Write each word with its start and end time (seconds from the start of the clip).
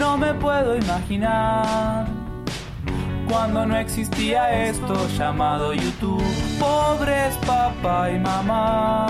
No 0.00 0.16
me 0.16 0.32
puedo 0.32 0.78
imaginar 0.78 2.06
cuando 3.28 3.66
no 3.66 3.76
existía 3.76 4.66
esto 4.66 4.94
llamado 5.18 5.74
YouTube. 5.74 6.24
Pobres 6.58 7.36
papá 7.46 8.10
y 8.10 8.18
mamá, 8.18 9.08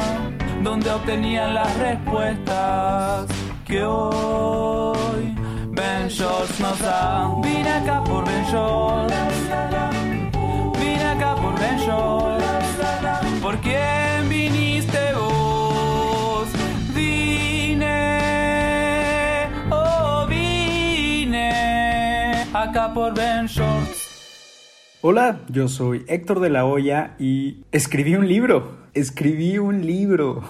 donde 0.64 0.90
obtenían 0.90 1.54
las 1.54 1.72
respuestas 1.78 3.26
que 3.64 3.84
hoy 3.84 5.32
Ben 5.68 6.08
Shorts 6.08 6.58
nos 6.58 6.80
da. 6.80 7.36
Vine 7.40 7.70
acá 7.70 8.02
por 8.02 8.24
Ben 8.26 8.44
Shorts. 8.46 9.14
Vine 10.80 11.04
acá 11.04 11.36
por 11.36 11.56
Ben 11.60 11.78
Shorts. 11.78 12.44
¿Por 13.40 13.60
por 22.88 23.14
Ben 23.14 23.46
Shorts. 23.46 24.08
Hola, 25.02 25.40
yo 25.48 25.68
soy 25.68 26.04
Héctor 26.08 26.40
de 26.40 26.48
la 26.48 26.64
Hoya 26.64 27.14
y 27.18 27.58
escribí 27.72 28.14
un 28.14 28.26
libro. 28.26 28.78
Escribí 28.94 29.58
un 29.58 29.86
libro. 29.86 30.42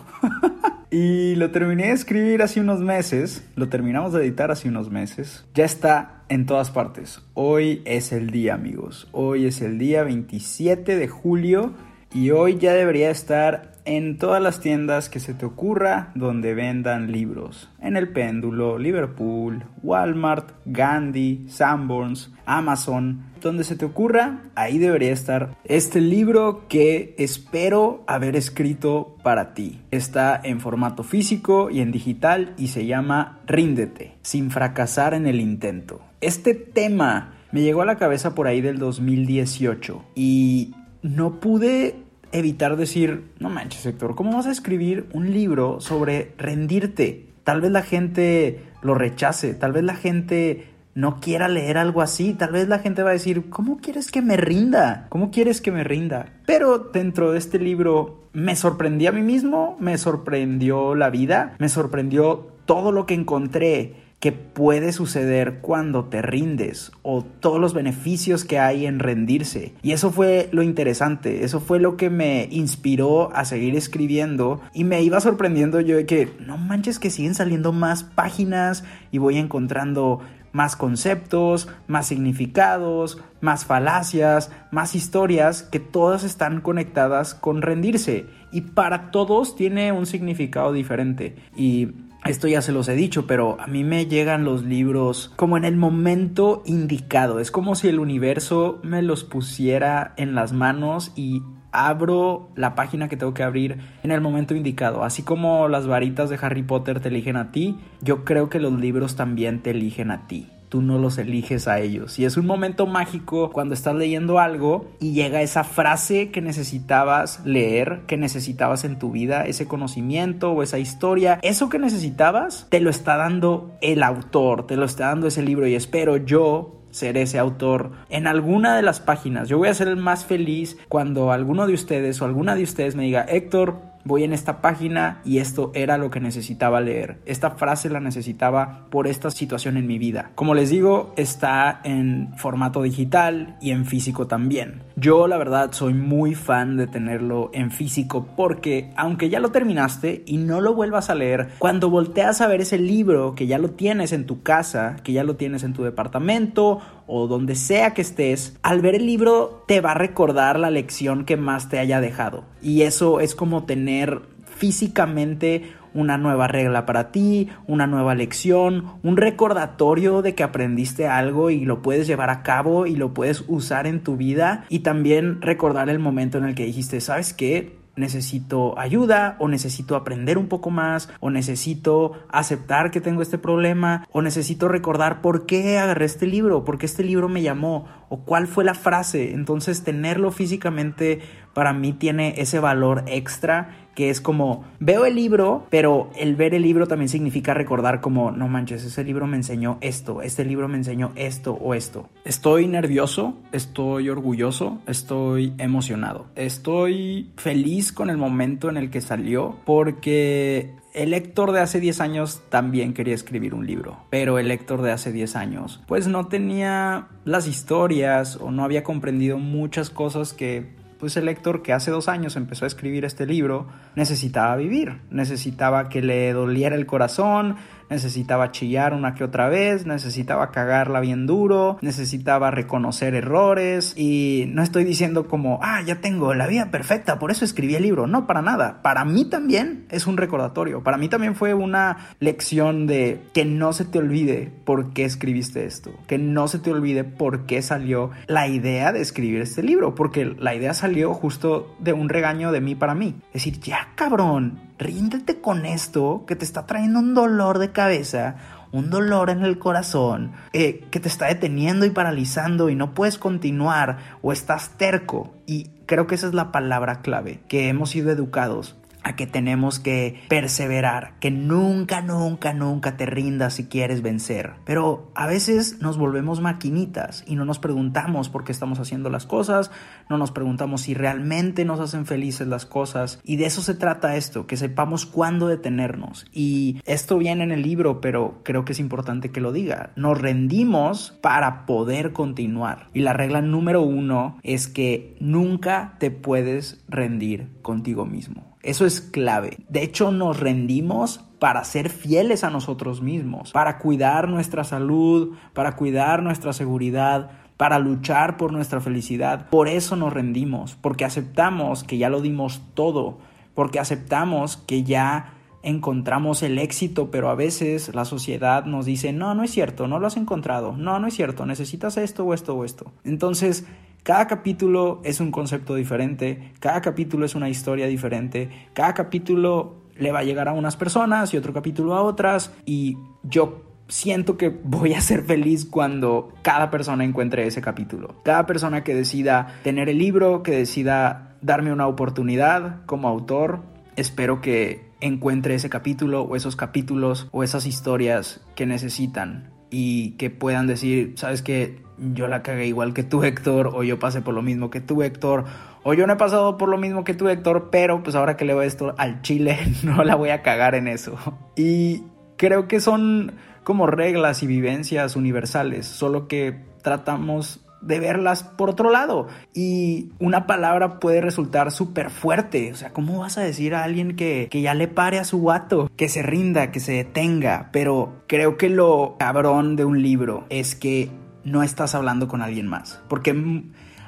y 0.91 1.35
lo 1.35 1.51
terminé 1.51 1.89
de 1.89 1.93
escribir 1.93 2.43
hace 2.43 2.61
unos 2.61 2.81
meses. 2.81 3.45
Lo 3.57 3.69
terminamos 3.69 4.13
de 4.13 4.23
editar 4.23 4.53
hace 4.53 4.69
unos 4.69 4.91
meses. 4.91 5.45
Ya 5.55 5.65
está 5.65 6.23
en 6.29 6.47
todas 6.47 6.71
partes. 6.71 7.21
Hoy 7.35 7.83
es 7.85 8.13
el 8.13 8.31
día, 8.31 8.55
amigos. 8.55 9.09
Hoy 9.11 9.47
es 9.47 9.61
el 9.61 9.79
día 9.79 10.05
27 10.05 10.97
de 10.97 11.09
julio. 11.09 11.75
Y 12.13 12.31
hoy 12.31 12.59
ya 12.59 12.73
debería 12.73 13.11
estar 13.11 13.71
en 13.85 14.19
todas 14.19 14.43
las 14.43 14.61
tiendas 14.61 15.09
que 15.09 15.21
se 15.21 15.35
te 15.35 15.47
ocurra 15.47 16.11
donde 16.15 16.55
vendan 16.55 17.13
libros. 17.13 17.69
En 17.81 17.97
el 17.97 18.09
péndulo, 18.09 18.79
Liverpool, 18.79 19.65
Walmart, 19.83 20.51
Gandhi, 20.65 21.47
Sanborns, 21.49 22.33
Amazon, 22.47 23.25
donde 23.41 23.65
se 23.65 23.77
te 23.77 23.85
ocurra, 23.85 24.43
ahí 24.55 24.79
debería 24.79 25.13
estar 25.13 25.57
este 25.65 26.01
libro 26.01 26.67
que 26.69 27.15
espero 27.19 28.05
haber 28.07 28.37
escrito 28.37 29.17
para 29.23 29.55
ti. 29.55 29.81
Está 29.91 30.41
en 30.43 30.61
formato 30.61 31.03
físico 31.03 31.71
y 31.71 31.81
en 31.81 31.93
digital 31.93 32.55
y 32.59 32.69
se 32.69 32.87
llama 32.87 33.39
Ríndete, 33.47 34.15
sin 34.23 34.51
fracasar 34.51 35.15
en 35.15 35.27
el 35.27 35.41
intento. 35.41 36.01
Este 36.21 36.55
tema 36.55 37.35
me 37.53 37.63
llegó 37.63 37.83
a 37.83 37.87
la 37.87 37.97
cabeza 37.97 38.35
por 38.35 38.47
ahí 38.47 38.61
del 38.61 38.79
2018 38.79 40.05
y 40.15 40.75
no 41.03 41.41
pude 41.41 41.97
evitar 42.33 42.77
decir, 42.77 43.31
no 43.39 43.51
manches 43.51 43.87
Héctor, 43.87 44.15
¿cómo 44.15 44.37
vas 44.37 44.47
a 44.47 44.53
escribir 44.53 45.09
un 45.13 45.33
libro 45.33 45.81
sobre 45.81 46.33
rendirte? 46.39 47.27
Tal 47.45 47.61
vez 47.61 47.71
la 47.71 47.83
gente 47.83 48.65
lo 48.83 48.95
rechace, 48.95 49.55
tal 49.55 49.73
vez 49.73 49.85
la 49.85 49.95
gente 49.95 50.69
no 50.95 51.21
quiera 51.21 51.49
leer 51.49 51.79
algo 51.79 52.03
así, 52.03 52.35
tal 52.35 52.53
vez 52.53 52.69
la 52.69 52.81
gente 52.81 53.03
va 53.03 53.11
a 53.11 53.15
decir, 53.15 53.49
¿cómo 53.49 53.79
quieres 53.79 54.11
que 54.11 54.23
me 54.23 54.37
rinda? 54.37 55.07
¿Cómo 55.09 55.31
quieres 55.31 55.61
que 55.61 55.73
me 55.73 55.85
rinda? 55.85 56.27
Pero 56.47 56.79
dentro 56.79 57.33
de 57.33 57.39
este 57.39 57.59
libro 57.59 58.29
me 58.33 58.57
sorprendí 58.57 59.07
a 59.07 59.13
mí 59.13 59.23
mismo, 59.23 59.77
me 59.81 59.99
sorprendió 59.99 60.95
la 60.95 61.11
vida, 61.11 61.55
me 61.59 61.69
sorprendió 61.69 62.51
todo 62.67 62.93
lo 62.93 63.07
que 63.07 63.15
encontré 63.15 64.00
que 64.21 64.33
puede 64.33 64.93
suceder 64.93 65.61
cuando 65.63 66.05
te 66.05 66.21
rindes 66.21 66.93
o 67.03 67.25
todos 67.25 67.59
los 67.59 67.73
beneficios 67.73 68.45
que 68.45 68.59
hay 68.59 68.85
en 68.85 68.99
rendirse. 68.99 69.73
Y 69.83 69.93
eso 69.93 70.13
fue 70.13 70.51
lo 70.53 70.63
interesante, 70.63 71.43
eso 71.43 71.59
fue 71.59 71.81
lo 71.81 71.97
que 71.97 72.11
me 72.11 72.47
inspiró 72.51 73.35
a 73.35 73.47
seguir 73.47 73.75
escribiendo 73.77 74.61
y 74.75 74.85
me 74.85 75.03
iba 75.03 75.21
sorprendiendo 75.21 75.81
yo 75.81 75.97
de 75.97 76.05
que 76.05 76.29
no 76.39 76.59
manches 76.59 76.99
que 76.99 77.11
siguen 77.11 77.35
saliendo 77.35 77.73
más 77.73 78.05
páginas 78.05 78.85
y 79.11 79.17
voy 79.17 79.39
encontrando 79.39 80.21
más 80.53 80.77
conceptos, 80.77 81.69
más 81.87 82.07
significados, 82.07 83.23
más 83.41 83.65
falacias, 83.65 84.51
más 84.71 84.95
historias 84.95 85.63
que 85.63 85.81
todas 85.81 86.25
están 86.25 86.61
conectadas 86.61 87.35
con 87.35 87.63
rendirse 87.63 88.27
y 88.53 88.63
para 88.63 89.11
todos 89.13 89.57
tiene 89.57 89.93
un 89.93 90.07
significado 90.07 90.73
diferente 90.73 91.37
y 91.57 91.89
esto 92.25 92.49
ya 92.49 92.63
se 92.63 92.73
los 92.73 92.89
he 92.89 92.95
dicho, 92.95 93.27
pero 93.27 93.61
a 93.61 93.67
mí 93.67 93.83
me 93.83 94.07
llegan 94.07 94.45
los 94.45 94.63
libros 94.65 95.33
como 95.37 95.57
en 95.57 95.65
el 95.65 95.77
momento 95.77 96.63
indicado. 96.67 97.41
Es 97.41 97.51
como 97.51 97.75
si 97.75 97.89
el 97.89 97.99
universo 97.99 98.79
me 98.83 99.03
los 99.03 99.25
pusiera 99.25 100.13
en 100.17 100.35
las 100.35 100.53
manos 100.53 101.13
y 101.17 101.43
abro 101.73 102.51
la 102.57 102.75
página 102.75 103.09
que 103.09 103.17
tengo 103.17 103.35
que 103.35 103.43
abrir 103.43 103.79
en 104.03 104.11
el 104.11 104.21
momento 104.21 104.55
indicado. 104.55 105.03
Así 105.05 105.23
como 105.23 105.69
las 105.69 105.87
varitas 105.87 106.29
de 106.31 106.39
Harry 106.41 106.63
Potter 106.63 107.01
te 107.01 107.09
eligen 107.09 107.37
a 107.37 107.53
ti, 107.53 107.79
yo 108.03 108.25
creo 108.25 108.49
que 108.49 108.61
los 108.61 108.73
libros 108.73 109.17
también 109.17 109.63
te 109.63 109.71
eligen 109.71 110.11
a 110.11 110.27
ti 110.27 110.49
tú 110.71 110.81
no 110.81 110.99
los 110.99 111.19
eliges 111.19 111.69
a 111.69 111.81
ellos. 111.81 112.19
Y 112.19 112.25
es 112.25 112.37
un 112.37 112.47
momento 112.47 112.87
mágico 112.87 113.51
cuando 113.51 113.75
estás 113.75 113.95
leyendo 113.95 114.39
algo 114.39 114.87
y 115.01 115.13
llega 115.13 115.43
esa 115.43 115.65
frase 115.65 116.31
que 116.31 116.41
necesitabas 116.41 117.45
leer, 117.45 118.03
que 118.07 118.17
necesitabas 118.17 118.85
en 118.85 118.99
tu 118.99 119.11
vida, 119.11 119.45
ese 119.45 119.67
conocimiento 119.67 120.53
o 120.53 120.63
esa 120.63 120.79
historia. 120.79 121.41
Eso 121.43 121.69
que 121.69 121.79
necesitabas 121.79 122.67
te 122.71 122.81
lo 122.81 122.89
está 122.89 123.17
dando 123.17 123.73
el 123.83 124.03
autor, 124.03 124.67
te 124.67 124.77
lo 124.77 124.87
está 124.87 125.09
dando 125.09 125.27
ese 125.27 125.43
libro 125.43 125.67
y 125.67 125.75
espero 125.75 126.17
yo 126.17 126.77
ser 126.91 127.17
ese 127.17 127.39
autor 127.39 127.93
en 128.09 128.27
alguna 128.27 128.77
de 128.77 128.83
las 128.83 129.01
páginas. 129.01 129.49
Yo 129.49 129.59
voy 129.59 129.69
a 129.69 129.75
ser 129.75 129.89
el 129.89 129.97
más 129.97 130.25
feliz 130.25 130.79
cuando 130.89 131.33
alguno 131.33 131.67
de 131.67 131.75
ustedes 131.75 132.21
o 132.21 132.25
alguna 132.25 132.55
de 132.55 132.63
ustedes 132.63 132.95
me 132.97 133.05
diga, 133.05 133.23
Héctor, 133.23 133.90
voy 134.05 134.25
en 134.25 134.33
esta 134.33 134.61
página 134.61 135.21
y 135.25 135.39
esto 135.39 135.71
era 135.75 135.99
lo 135.99 136.11
que 136.11 136.21
necesitaba 136.21 136.81
leer. 136.81 137.21
Esta 137.27 137.53
frase 137.53 137.91
la 137.91 138.01
necesitaba 138.01 138.87
por 138.91 139.07
esta 139.07 139.31
situación 139.31 139.77
en 139.77 139.87
mi 139.87 139.99
vida. 139.99 140.31
Como 140.35 140.55
les 140.55 140.71
digo, 140.71 141.13
está 141.17 141.81
en 141.85 142.33
formato 142.37 142.83
digital 142.83 143.57
y 143.61 143.71
en 143.71 143.87
físico 143.87 144.27
también. 144.27 144.83
Yo 145.01 145.29
la 145.29 145.39
verdad 145.39 145.73
soy 145.73 145.95
muy 145.95 146.35
fan 146.35 146.77
de 146.77 146.87
tenerlo 146.87 147.51
en 147.55 147.71
físico 147.71 148.27
porque 148.37 148.93
aunque 148.97 149.31
ya 149.31 149.41
lo 149.41 149.51
terminaste 149.51 150.23
y 150.27 150.37
no 150.37 150.61
lo 150.61 150.75
vuelvas 150.75 151.09
a 151.09 151.15
leer, 151.15 151.49
cuando 151.59 151.89
volteas 151.89 152.43
a 152.43 152.49
ver 152.49 152.61
ese 152.61 152.77
libro 152.77 153.35
que 153.35 153.47
ya 153.47 153.57
lo 153.57 153.71
tienes 153.71 154.13
en 154.13 154.27
tu 154.27 154.43
casa, 154.43 154.97
que 155.03 155.15
ya 155.15 155.25
lo 155.25 155.37
tienes 155.37 155.63
en 155.63 155.73
tu 155.73 155.85
departamento 155.85 156.81
o 157.07 157.29
donde 157.29 157.55
sea 157.55 157.95
que 157.95 158.03
estés, 158.03 158.59
al 158.61 158.83
ver 158.83 158.95
el 158.95 159.07
libro 159.07 159.65
te 159.67 159.81
va 159.81 159.93
a 159.93 159.95
recordar 159.95 160.59
la 160.59 160.71
lección 160.71 161.25
que 161.25 161.39
más 161.39 161.71
te 161.71 161.79
haya 161.79 162.03
dejado. 162.03 162.45
Y 162.61 162.83
eso 162.83 163.21
es 163.21 163.35
como 163.35 163.65
tener 163.65 164.21
físicamente 164.55 165.73
una 165.95 166.19
nueva 166.19 166.49
regla 166.49 166.87
para 166.87 167.11
ti, 167.13 167.49
una 167.67 167.87
nueva 167.87 168.15
lección, 168.15 168.87
un 169.03 169.17
recordatorio 169.17 170.23
de 170.23 170.35
que 170.35 170.43
aprendiste 170.43 171.07
algo 171.07 171.51
y 171.51 171.65
lo 171.65 171.83
puedes 171.83 172.07
llevar 172.07 172.31
a 172.31 172.43
cabo 172.43 172.87
y 172.87 172.97
lo 172.97 173.15
puedes 173.15 173.45
usar 173.49 173.87
en 173.87 174.03
tu 174.03 174.17
vida 174.17 174.65
y 174.69 174.81
también 174.81 175.41
recordar 175.43 175.89
el 175.89 175.99
momento 175.99 176.39
en 176.39 176.45
el 176.45 176.55
que 176.55 176.65
dijiste, 176.65 177.01
¿sabes 177.01 177.33
qué? 177.35 177.81
necesito 177.97 178.79
ayuda 178.79 179.37
o 179.39 179.47
necesito 179.49 179.95
aprender 179.95 180.39
un 180.39 180.49
poco 180.49 180.71
más 180.71 181.09
o 181.21 181.31
necesito 181.31 182.13
aceptar 182.31 182.91
que 182.91 183.01
tengo 183.01 183.23
este 183.23 183.39
problema 183.39 184.07
o 184.11 184.23
necesito 184.23 184.69
recordar 184.69 185.21
por 185.21 185.47
qué 185.47 185.79
agarré 185.79 186.07
este 186.07 186.27
libro, 186.27 186.65
por 186.65 186.79
qué 186.79 186.87
este 186.87 187.05
libro 187.05 187.29
me 187.29 187.43
llamó 187.43 187.87
o 188.09 188.25
cuál 188.25 188.47
fue 188.47 188.65
la 188.65 188.75
frase. 188.75 189.33
Entonces 189.33 189.85
tenerlo 189.85 190.31
físicamente 190.31 191.21
para 191.53 191.73
mí 191.73 191.93
tiene 191.93 192.35
ese 192.39 192.59
valor 192.59 193.05
extra 193.07 193.90
que 194.01 194.09
es 194.09 194.23
como 194.23 194.65
veo 194.79 195.05
el 195.05 195.15
libro, 195.15 195.67
pero 195.69 196.09
el 196.17 196.35
ver 196.35 196.55
el 196.55 196.63
libro 196.63 196.87
también 196.87 197.11
significa 197.11 197.53
recordar 197.53 198.01
como 198.01 198.31
no 198.31 198.49
manches, 198.49 198.83
ese 198.83 199.05
libro 199.05 199.27
me 199.27 199.37
enseñó 199.37 199.77
esto, 199.83 200.23
este 200.23 200.43
libro 200.47 200.69
me 200.69 200.79
enseñó 200.79 201.13
esto 201.17 201.53
o 201.53 201.75
esto. 201.75 202.09
Estoy 202.25 202.67
nervioso, 202.67 203.37
estoy 203.53 204.09
orgulloso, 204.09 204.79
estoy 204.87 205.53
emocionado, 205.59 206.29
estoy 206.35 207.31
feliz 207.37 207.93
con 207.93 208.09
el 208.09 208.17
momento 208.17 208.71
en 208.71 208.79
el 208.79 208.89
que 208.89 209.03
salió 209.03 209.59
porque 209.67 210.71
el 210.95 211.13
Héctor 211.13 211.53
de 211.53 211.61
hace 211.61 211.79
10 211.79 212.01
años 212.01 212.41
también 212.49 212.95
quería 212.95 213.15
escribir 213.15 213.55
un 213.55 213.67
libro, 213.67 213.99
pero 214.09 214.39
el 214.39 214.51
Héctor 214.51 214.81
de 214.81 214.93
hace 214.93 215.13
10 215.13 215.37
años 215.37 215.83
pues 215.87 216.07
no 216.07 216.27
tenía 216.29 217.09
las 217.27 217.47
historias 217.47 218.37
o 218.37 218.51
no 218.51 218.65
había 218.65 218.83
comprendido 218.83 219.37
muchas 219.37 219.91
cosas 219.91 220.33
que 220.33 220.80
pues 221.01 221.17
el 221.17 221.29
Héctor 221.29 221.63
que 221.63 221.73
hace 221.73 221.91
dos 221.91 222.09
años 222.09 222.37
empezó 222.37 222.67
a 222.67 222.69
escribir 222.69 223.07
este 223.07 223.27
libro 223.27 223.67
necesitaba 223.97 224.55
vivir, 224.57 225.01
necesitaba 225.11 225.89
que 225.89 226.03
le 226.03 226.33
doliera 226.33 226.77
el 226.77 226.87
corazón, 226.87 227.57
necesitaba 227.91 228.53
chillar 228.53 228.95
una 228.95 229.15
que 229.15 229.25
otra 229.25 229.49
vez, 229.49 229.85
necesitaba 229.85 230.51
cagarla 230.51 231.01
bien 231.01 231.27
duro, 231.27 231.79
necesitaba 231.83 232.51
reconocer 232.51 233.15
errores 233.15 233.95
y 233.97 234.47
no 234.49 234.63
estoy 234.63 234.85
diciendo 234.85 235.27
como, 235.27 235.59
ah, 235.63 235.83
ya 235.83 236.01
tengo 236.01 236.33
la 236.35 236.47
vida 236.47 236.71
perfecta, 236.71 237.19
por 237.19 237.31
eso 237.31 237.45
escribí 237.45 237.75
el 237.75 237.83
libro, 237.83 238.07
no, 238.07 238.27
para 238.27 238.43
nada, 238.43 238.81
para 238.83 239.05
mí 239.05 239.25
también 239.25 239.87
es 239.91 240.07
un 240.07 240.17
recordatorio, 240.17 240.83
para 240.83 240.97
mí 240.97 241.09
también 241.09 241.35
fue 241.35 241.55
una 241.55 242.09
lección 242.21 242.87
de 242.87 243.21
que 243.35 243.45
no 243.45 243.73
se 243.73 243.85
te 243.85 243.99
olvide 243.99 244.53
por 244.65 244.93
qué 244.93 245.05
escribiste 245.05 245.65
esto, 245.65 245.91
que 246.07 246.19
no 246.19 246.49
se 246.49 246.59
te 246.59 246.71
olvide 246.71 247.05
por 247.05 247.47
qué 247.47 247.63
salió 247.63 248.11
la 248.27 248.47
idea 248.49 248.93
de 248.93 249.01
escribir 249.01 249.41
este 249.41 249.63
libro, 249.63 249.95
porque 249.95 250.25
la 250.25 250.55
idea 250.55 250.75
salió 250.75 251.13
justo 251.15 251.75
de 251.81 251.93
un 251.93 252.09
regaño 252.09 252.53
de 252.53 252.61
mí 252.61 252.75
para 252.75 252.95
mí, 252.95 253.17
es 253.29 253.45
decir, 253.45 253.61
ya 253.61 253.89
cabrón, 253.97 254.70
ríndete 254.81 255.41
con 255.41 255.67
esto 255.67 256.25
que 256.27 256.35
te 256.35 256.45
está 256.45 256.67
trayendo 256.67 256.99
un 256.99 257.15
dolor 257.15 257.59
de 257.59 257.71
cabeza, 257.71 258.37
un 258.73 258.91
dolor 258.91 259.31
en 259.31 259.43
el 259.43 259.59
corazón, 259.59 260.33
eh, 260.53 260.87
que 260.91 261.01
te 261.01 261.09
está 261.09 261.27
deteniendo 261.27 261.87
y 261.87 261.91
paralizando 261.91 262.71
y 262.71 262.75
no 262.75 262.95
puedes 262.95 263.19
continuar 263.19 263.99
o 264.23 264.33
estás 264.33 264.71
terco. 264.77 265.35
Y 265.47 265.69
creo 265.87 266.07
que 266.07 266.15
esa 266.15 266.27
es 266.27 266.35
la 266.35 266.51
palabra 266.51 267.03
clave, 267.03 267.41
que 267.47 267.69
hemos 267.69 267.91
sido 267.91 268.11
educados 268.11 268.80
a 269.03 269.17
que 269.17 269.27
tenemos 269.27 269.79
que 269.79 270.21
perseverar, 270.29 271.15
que 271.21 271.31
nunca, 271.31 272.03
nunca, 272.03 272.53
nunca 272.53 272.97
te 272.97 273.07
rindas 273.07 273.55
si 273.55 273.67
quieres 273.67 274.03
vencer. 274.03 274.55
Pero 274.65 275.11
a 275.15 275.27
veces 275.27 275.81
nos 275.81 275.99
volvemos 275.99 276.41
maquinitas 276.41 277.25
y 277.27 277.37
no 277.37 277.45
nos 277.45 277.59
preguntamos 277.59 278.29
por 278.29 278.45
qué 278.45 278.53
estamos 278.53 278.79
haciendo 278.79 279.11
las 279.11 279.27
cosas, 279.27 279.71
no 280.09 280.19
nos 280.19 280.31
preguntamos 280.31 280.83
si 280.83 280.95
realmente 280.95 281.65
nos 281.65 281.81
hacen 281.81 282.07
felices 282.07 282.47
las 282.47 282.67
cosas. 282.67 283.21
Y 283.25 283.37
de 283.37 283.47
eso 283.47 283.63
se 283.63 283.75
trata 283.75 284.17
esto, 284.17 284.47
que 284.47 284.57
sepamos 284.57 285.07
cuándo 285.07 285.49
detenernos. 285.49 286.27
Y 286.33 286.81
esto 286.85 287.19
viene 287.19 287.45
en 287.45 287.53
el 287.53 287.63
libro, 287.63 288.01
pero 288.01 288.41
creo 288.45 288.65
que 288.65 288.73
es 288.73 288.81
importante 288.81 289.31
que 289.31 289.41
lo 289.41 289.53
diga. 289.53 289.91
Nos 289.97 290.21
rendimos 290.21 291.19
para 291.23 291.67
poder 291.67 292.13
continuar. 292.13 292.89
Y 292.93 293.01
la 293.01 293.13
regla 293.13 293.41
número 293.41 293.83
uno 293.83 294.39
es 294.43 294.69
que 294.69 295.17
nunca 295.21 295.97
te 295.99 296.11
puedes 296.11 296.85
rendir 296.89 297.49
contigo 297.63 298.05
mismo. 298.07 298.50
Eso 298.63 298.85
es 298.85 299.01
clave. 299.01 299.59
De 299.69 299.83
hecho, 299.83 300.11
nos 300.13 300.39
rendimos 300.39 301.25
para 301.39 301.65
ser 301.65 301.89
fieles 301.89 302.45
a 302.45 302.51
nosotros 302.51 303.01
mismos, 303.01 303.53
para 303.53 303.79
cuidar 303.79 304.29
nuestra 304.29 304.65
salud, 304.65 305.35
para 305.55 305.77
cuidar 305.77 306.23
nuestra 306.23 306.53
seguridad, 306.53 307.31
para 307.57 307.79
luchar 307.79 308.37
por 308.37 308.53
nuestra 308.53 308.81
felicidad. 308.81 309.49
Por 309.49 309.69
eso 309.69 309.97
nos 309.97 310.13
rendimos, 310.13 310.77
porque 310.81 311.05
aceptamos 311.05 311.85
que 311.85 311.99
ya 311.99 312.11
lo 312.11 312.21
dimos 312.21 312.63
todo, 312.75 313.19
porque 313.55 313.79
aceptamos 313.79 314.59
que 314.59 314.83
ya 314.83 315.35
encontramos 315.63 316.43
el 316.43 316.59
éxito, 316.59 317.11
pero 317.11 317.29
a 317.29 317.35
veces 317.35 317.95
la 317.95 318.05
sociedad 318.05 318.65
nos 318.65 318.87
dice, 318.87 319.13
no, 319.13 319.35
no 319.35 319.43
es 319.43 319.51
cierto, 319.51 319.89
no 319.89 319.99
lo 319.99 320.07
has 320.07 320.17
encontrado, 320.17 320.77
no, 320.77 320.99
no 320.99 321.07
es 321.07 321.15
cierto, 321.15 321.45
necesitas 321.47 321.97
esto 321.97 322.25
o 322.25 322.35
esto 322.35 322.55
o 322.55 322.65
esto. 322.65 322.93
Entonces, 323.05 323.67
cada 324.03 324.27
capítulo 324.27 325.01
es 325.05 325.21
un 325.21 325.31
concepto 325.31 325.75
diferente, 325.75 326.53
cada 326.61 326.81
capítulo 326.81 327.27
es 327.27 327.35
una 327.35 327.49
historia 327.49 327.87
diferente, 327.87 328.69
cada 328.73 328.95
capítulo 328.95 329.81
le 329.97 330.13
va 330.13 330.21
a 330.21 330.25
llegar 330.25 330.49
a 330.49 330.53
unas 330.53 330.77
personas 330.77 331.33
y 331.35 331.37
otro 331.37 331.53
capítulo 331.53 331.95
a 331.95 332.03
otras 332.03 332.53
y 332.65 332.97
yo 333.23 333.63
siento 333.89 334.37
que 334.37 334.49
voy 334.65 334.95
a 334.95 335.01
ser 335.01 335.23
feliz 335.25 335.67
cuando 335.67 336.33
cada 336.43 336.71
persona 336.71 337.05
encuentre 337.05 337.47
ese 337.47 337.61
capítulo. 337.61 338.15
Cada 338.25 338.47
persona 338.47 338.83
que 338.83 338.95
decida 338.95 339.59
tener 339.63 339.89
el 339.89 339.99
libro, 339.99 340.43
que 340.43 340.53
decida 340.53 341.37
darme 341.43 341.73
una 341.73 341.87
oportunidad 341.87 342.85
como 342.87 343.09
autor, 343.09 343.63
espero 343.97 344.41
que 344.41 344.91
encuentre 345.01 345.55
ese 345.55 345.71
capítulo 345.71 346.23
o 346.23 346.37
esos 346.37 346.57
capítulos 346.57 347.29
o 347.33 347.43
esas 347.43 347.67
historias 347.67 348.41
que 348.55 348.67
necesitan 348.67 349.51
y 349.71 350.13
que 350.13 350.31
puedan 350.31 350.67
decir, 350.67 351.15
sabes 351.17 351.43
que 351.43 351.81
yo 351.99 352.29
la 352.29 352.43
cagué 352.43 352.67
igual 352.67 352.95
que 352.95 353.03
tú 353.03 353.23
Héctor, 353.23 353.71
o 353.75 353.83
yo 353.83 353.99
pasé 353.99 354.23
por 354.23 354.35
lo 354.35 354.43
mismo 354.43 354.71
que 354.71 354.81
tú 354.81 355.03
Héctor, 355.03 355.45
o 355.83 355.95
yo 355.95 356.07
no 356.07 356.15
he 356.15 356.17
pasado 356.17 356.59
por 356.59 356.69
lo 356.69 356.79
mismo 356.79 357.05
que 357.05 357.15
tú 357.15 357.29
Héctor, 357.29 357.69
pero 357.71 358.03
pues 358.03 358.17
ahora 358.17 358.37
que 358.37 358.45
leo 358.45 358.63
esto 358.63 358.95
al 358.99 359.23
chile 359.23 359.59
no 359.83 360.05
la 360.05 360.15
voy 360.15 360.31
a 360.31 360.43
cagar 360.43 360.75
en 360.75 360.89
eso. 360.89 361.17
Y 361.57 362.03
creo 362.37 362.69
que 362.69 362.81
son 362.81 363.33
como 363.65 363.87
reglas 363.87 364.43
y 364.43 364.47
vivencias 364.47 365.17
universales, 365.17 365.87
solo 365.87 366.27
que 366.27 366.65
tratamos 366.83 367.61
de 367.81 368.01
verlas 368.01 368.45
por 368.45 368.71
otro 368.71 368.91
lado. 368.91 369.29
Y 369.55 370.11
una 370.19 370.47
palabra 370.47 371.01
puede 371.01 371.21
resultar 371.21 371.71
súper 371.71 372.11
fuerte. 372.11 372.73
O 372.73 372.75
sea, 372.75 372.93
¿cómo 372.93 373.21
vas 373.21 373.39
a 373.39 373.43
decir 373.43 373.75
a 373.75 373.85
alguien 373.85 374.17
que, 374.17 374.49
que, 374.51 374.61
ya 374.61 374.75
le 374.75 374.89
pare 374.89 375.19
a 375.19 375.25
su 375.25 375.39
guato? 375.39 375.91
Que 375.97 376.09
se 376.09 376.23
rinda, 376.23 376.71
que 376.71 376.81
se 376.81 376.93
detenga. 376.93 377.71
Pero 377.73 378.23
creo 378.27 378.57
que 378.57 378.69
lo 378.69 379.17
cabrón 379.19 379.77
de 379.77 379.85
un 379.85 380.03
libro 380.03 380.45
es 380.51 380.75
que 380.75 381.11
no 381.45 381.63
estás 381.63 381.95
hablando 381.95 382.29
con 382.29 382.43
alguien 382.43 382.67
más. 382.67 383.01
Porque 383.09 383.35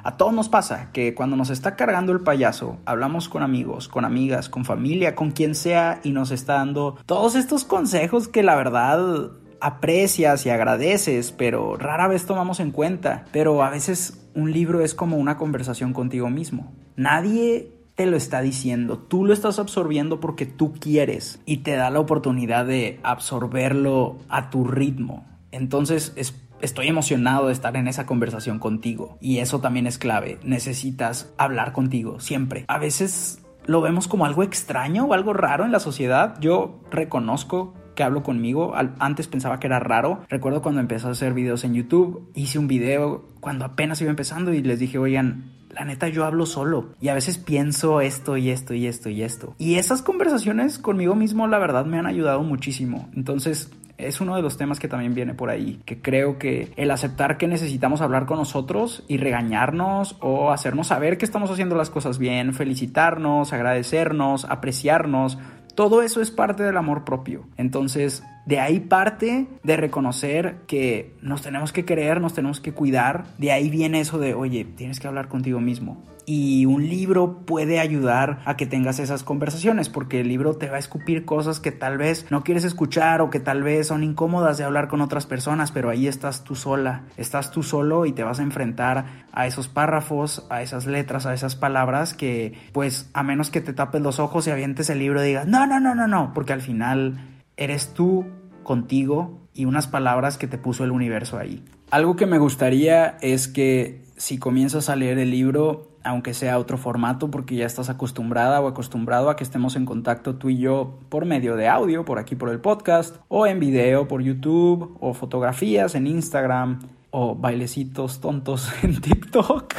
a 0.03 0.17
todos 0.17 0.33
nos 0.33 0.49
pasa 0.49 0.89
que 0.91 1.15
cuando 1.15 1.37
nos 1.37 1.49
está 1.49 1.77
cargando 1.77 2.11
el 2.11 2.21
payaso, 2.21 2.77
hablamos 2.85 3.29
con 3.29 3.41
amigos, 3.41 3.87
con 3.87 4.03
amigas, 4.03 4.49
con 4.49 4.65
familia, 4.65 5.15
con 5.15 5.31
quien 5.31 5.55
sea 5.55 6.01
y 6.03 6.11
nos 6.11 6.31
está 6.31 6.55
dando 6.55 6.97
todos 7.05 7.35
estos 7.35 7.63
consejos 7.63 8.27
que 8.27 8.43
la 8.43 8.55
verdad 8.55 9.31
aprecias 9.63 10.45
y 10.45 10.49
agradeces, 10.49 11.31
pero 11.31 11.77
rara 11.77 12.07
vez 12.07 12.25
tomamos 12.25 12.59
en 12.59 12.71
cuenta. 12.71 13.25
Pero 13.31 13.63
a 13.63 13.69
veces 13.69 14.29
un 14.35 14.51
libro 14.51 14.81
es 14.81 14.93
como 14.93 15.17
una 15.17 15.37
conversación 15.37 15.93
contigo 15.93 16.29
mismo. 16.29 16.73
Nadie 16.97 17.71
te 17.95 18.05
lo 18.05 18.17
está 18.17 18.41
diciendo, 18.41 18.97
tú 18.97 19.23
lo 19.23 19.33
estás 19.33 19.59
absorbiendo 19.59 20.19
porque 20.19 20.45
tú 20.45 20.73
quieres 20.73 21.39
y 21.45 21.57
te 21.57 21.75
da 21.75 21.89
la 21.91 21.99
oportunidad 21.99 22.65
de 22.65 22.99
absorberlo 23.03 24.17
a 24.29 24.49
tu 24.49 24.65
ritmo. 24.65 25.25
Entonces 25.51 26.13
estoy 26.59 26.87
emocionado 26.87 27.47
de 27.47 27.53
estar 27.53 27.77
en 27.77 27.87
esa 27.87 28.05
conversación 28.05 28.59
contigo 28.59 29.17
y 29.21 29.37
eso 29.37 29.61
también 29.61 29.87
es 29.87 29.97
clave. 29.97 30.39
Necesitas 30.43 31.31
hablar 31.37 31.71
contigo 31.71 32.19
siempre. 32.19 32.65
A 32.67 32.79
veces 32.79 33.39
lo 33.65 33.79
vemos 33.79 34.07
como 34.07 34.25
algo 34.25 34.43
extraño 34.43 35.05
o 35.05 35.13
algo 35.13 35.33
raro 35.33 35.63
en 35.63 35.71
la 35.71 35.79
sociedad. 35.79 36.37
Yo 36.41 36.81
reconozco 36.89 37.75
que 37.95 38.03
hablo 38.03 38.23
conmigo. 38.23 38.73
Antes 38.99 39.27
pensaba 39.27 39.59
que 39.59 39.67
era 39.67 39.79
raro. 39.79 40.21
Recuerdo 40.29 40.61
cuando 40.61 40.81
empecé 40.81 41.07
a 41.07 41.11
hacer 41.11 41.33
videos 41.33 41.63
en 41.63 41.73
YouTube, 41.73 42.29
hice 42.35 42.59
un 42.59 42.67
video 42.67 43.25
cuando 43.39 43.65
apenas 43.65 44.01
iba 44.01 44.09
empezando 44.09 44.53
y 44.53 44.61
les 44.61 44.79
dije, 44.79 44.97
oigan, 44.97 45.51
la 45.69 45.85
neta 45.85 46.07
yo 46.07 46.25
hablo 46.25 46.45
solo 46.45 46.89
y 47.01 47.07
a 47.07 47.13
veces 47.13 47.37
pienso 47.37 47.99
esto 47.99 48.37
y 48.37 48.49
esto 48.49 48.73
y 48.73 48.87
esto 48.87 49.09
y 49.09 49.23
esto. 49.23 49.55
Y 49.57 49.75
esas 49.75 50.01
conversaciones 50.01 50.77
conmigo 50.77 51.15
mismo 51.15 51.47
la 51.47 51.57
verdad 51.57 51.85
me 51.85 51.97
han 51.97 52.05
ayudado 52.05 52.43
muchísimo. 52.43 53.09
Entonces 53.15 53.71
es 53.97 54.21
uno 54.21 54.35
de 54.35 54.41
los 54.41 54.57
temas 54.57 54.79
que 54.79 54.87
también 54.87 55.13
viene 55.13 55.33
por 55.33 55.49
ahí, 55.49 55.79
que 55.85 56.01
creo 56.01 56.37
que 56.37 56.73
el 56.77 56.91
aceptar 56.91 57.37
que 57.37 57.47
necesitamos 57.47 58.01
hablar 58.01 58.25
con 58.25 58.37
nosotros 58.37 59.03
y 59.07 59.17
regañarnos 59.17 60.17
o 60.19 60.51
hacernos 60.51 60.87
saber 60.87 61.17
que 61.17 61.25
estamos 61.25 61.51
haciendo 61.51 61.75
las 61.75 61.89
cosas 61.89 62.17
bien, 62.17 62.53
felicitarnos, 62.53 63.53
agradecernos, 63.53 64.45
apreciarnos, 64.45 65.37
todo 65.75 66.01
eso 66.01 66.21
es 66.21 66.31
parte 66.31 66.63
del 66.63 66.77
amor 66.77 67.03
propio. 67.03 67.45
Entonces, 67.57 68.23
de 68.45 68.59
ahí 68.59 68.79
parte 68.79 69.47
de 69.63 69.77
reconocer 69.77 70.57
que 70.67 71.15
nos 71.21 71.41
tenemos 71.41 71.71
que 71.71 71.85
querer, 71.85 72.21
nos 72.21 72.33
tenemos 72.33 72.59
que 72.59 72.73
cuidar. 72.73 73.25
De 73.37 73.51
ahí 73.51 73.69
viene 73.69 73.99
eso 73.99 74.19
de, 74.19 74.33
oye, 74.33 74.65
tienes 74.65 74.99
que 74.99 75.07
hablar 75.07 75.27
contigo 75.27 75.59
mismo. 75.59 76.03
Y 76.25 76.65
un 76.65 76.87
libro 76.87 77.39
puede 77.45 77.79
ayudar 77.79 78.41
a 78.45 78.55
que 78.55 78.65
tengas 78.65 78.99
esas 78.99 79.23
conversaciones, 79.23 79.89
porque 79.89 80.21
el 80.21 80.27
libro 80.27 80.55
te 80.55 80.69
va 80.69 80.77
a 80.77 80.79
escupir 80.79 81.25
cosas 81.25 81.59
que 81.59 81.71
tal 81.71 81.97
vez 81.97 82.25
no 82.29 82.43
quieres 82.43 82.63
escuchar 82.63 83.21
o 83.21 83.29
que 83.29 83.39
tal 83.39 83.63
vez 83.63 83.87
son 83.87 84.03
incómodas 84.03 84.57
de 84.57 84.63
hablar 84.63 84.87
con 84.87 85.01
otras 85.01 85.25
personas, 85.25 85.71
pero 85.71 85.89
ahí 85.89 86.07
estás 86.07 86.43
tú 86.43 86.55
sola, 86.55 87.03
estás 87.17 87.51
tú 87.51 87.63
solo 87.63 88.05
y 88.05 88.13
te 88.13 88.23
vas 88.23 88.39
a 88.39 88.43
enfrentar 88.43 89.25
a 89.31 89.47
esos 89.47 89.67
párrafos, 89.67 90.45
a 90.49 90.61
esas 90.61 90.85
letras, 90.85 91.25
a 91.25 91.33
esas 91.33 91.55
palabras 91.55 92.13
que, 92.13 92.53
pues, 92.71 93.09
a 93.13 93.23
menos 93.23 93.49
que 93.49 93.61
te 93.61 93.73
tapes 93.73 94.01
los 94.01 94.19
ojos 94.19 94.47
y 94.47 94.51
avientes 94.51 94.89
el 94.89 94.99
libro 94.99 95.23
y 95.23 95.27
digas, 95.27 95.47
no, 95.47 95.67
no, 95.67 95.79
no, 95.79 95.93
no, 95.95 96.07
no, 96.07 96.31
porque 96.33 96.53
al 96.53 96.61
final 96.61 97.17
eres 97.57 97.93
tú 97.93 98.25
contigo 98.63 99.47
y 99.53 99.65
unas 99.65 99.87
palabras 99.87 100.37
que 100.37 100.47
te 100.47 100.57
puso 100.57 100.83
el 100.83 100.91
universo 100.91 101.37
ahí. 101.37 101.63
Algo 101.91 102.15
que 102.15 102.25
me 102.25 102.39
gustaría 102.39 103.17
es 103.21 103.47
que 103.47 104.03
si 104.17 104.37
comienzas 104.37 104.89
a 104.89 104.95
leer 104.95 105.19
el 105.19 105.31
libro, 105.31 105.92
aunque 106.03 106.33
sea 106.33 106.59
otro 106.59 106.77
formato, 106.77 107.31
porque 107.31 107.55
ya 107.55 107.65
estás 107.65 107.89
acostumbrada 107.89 108.61
o 108.61 108.67
acostumbrado 108.67 109.29
a 109.29 109.35
que 109.35 109.43
estemos 109.43 109.75
en 109.75 109.85
contacto 109.85 110.35
tú 110.35 110.49
y 110.49 110.57
yo 110.57 110.99
por 111.09 111.25
medio 111.25 111.55
de 111.55 111.67
audio, 111.67 112.05
por 112.05 112.19
aquí 112.19 112.35
por 112.35 112.49
el 112.49 112.59
podcast, 112.59 113.17
o 113.27 113.47
en 113.47 113.59
video 113.59 114.07
por 114.07 114.21
YouTube, 114.21 114.97
o 114.99 115.13
fotografías 115.13 115.95
en 115.95 116.07
Instagram, 116.07 116.79
o 117.11 117.35
bailecitos 117.35 118.19
tontos 118.19 118.71
en 118.83 118.99
TikTok. 118.99 119.73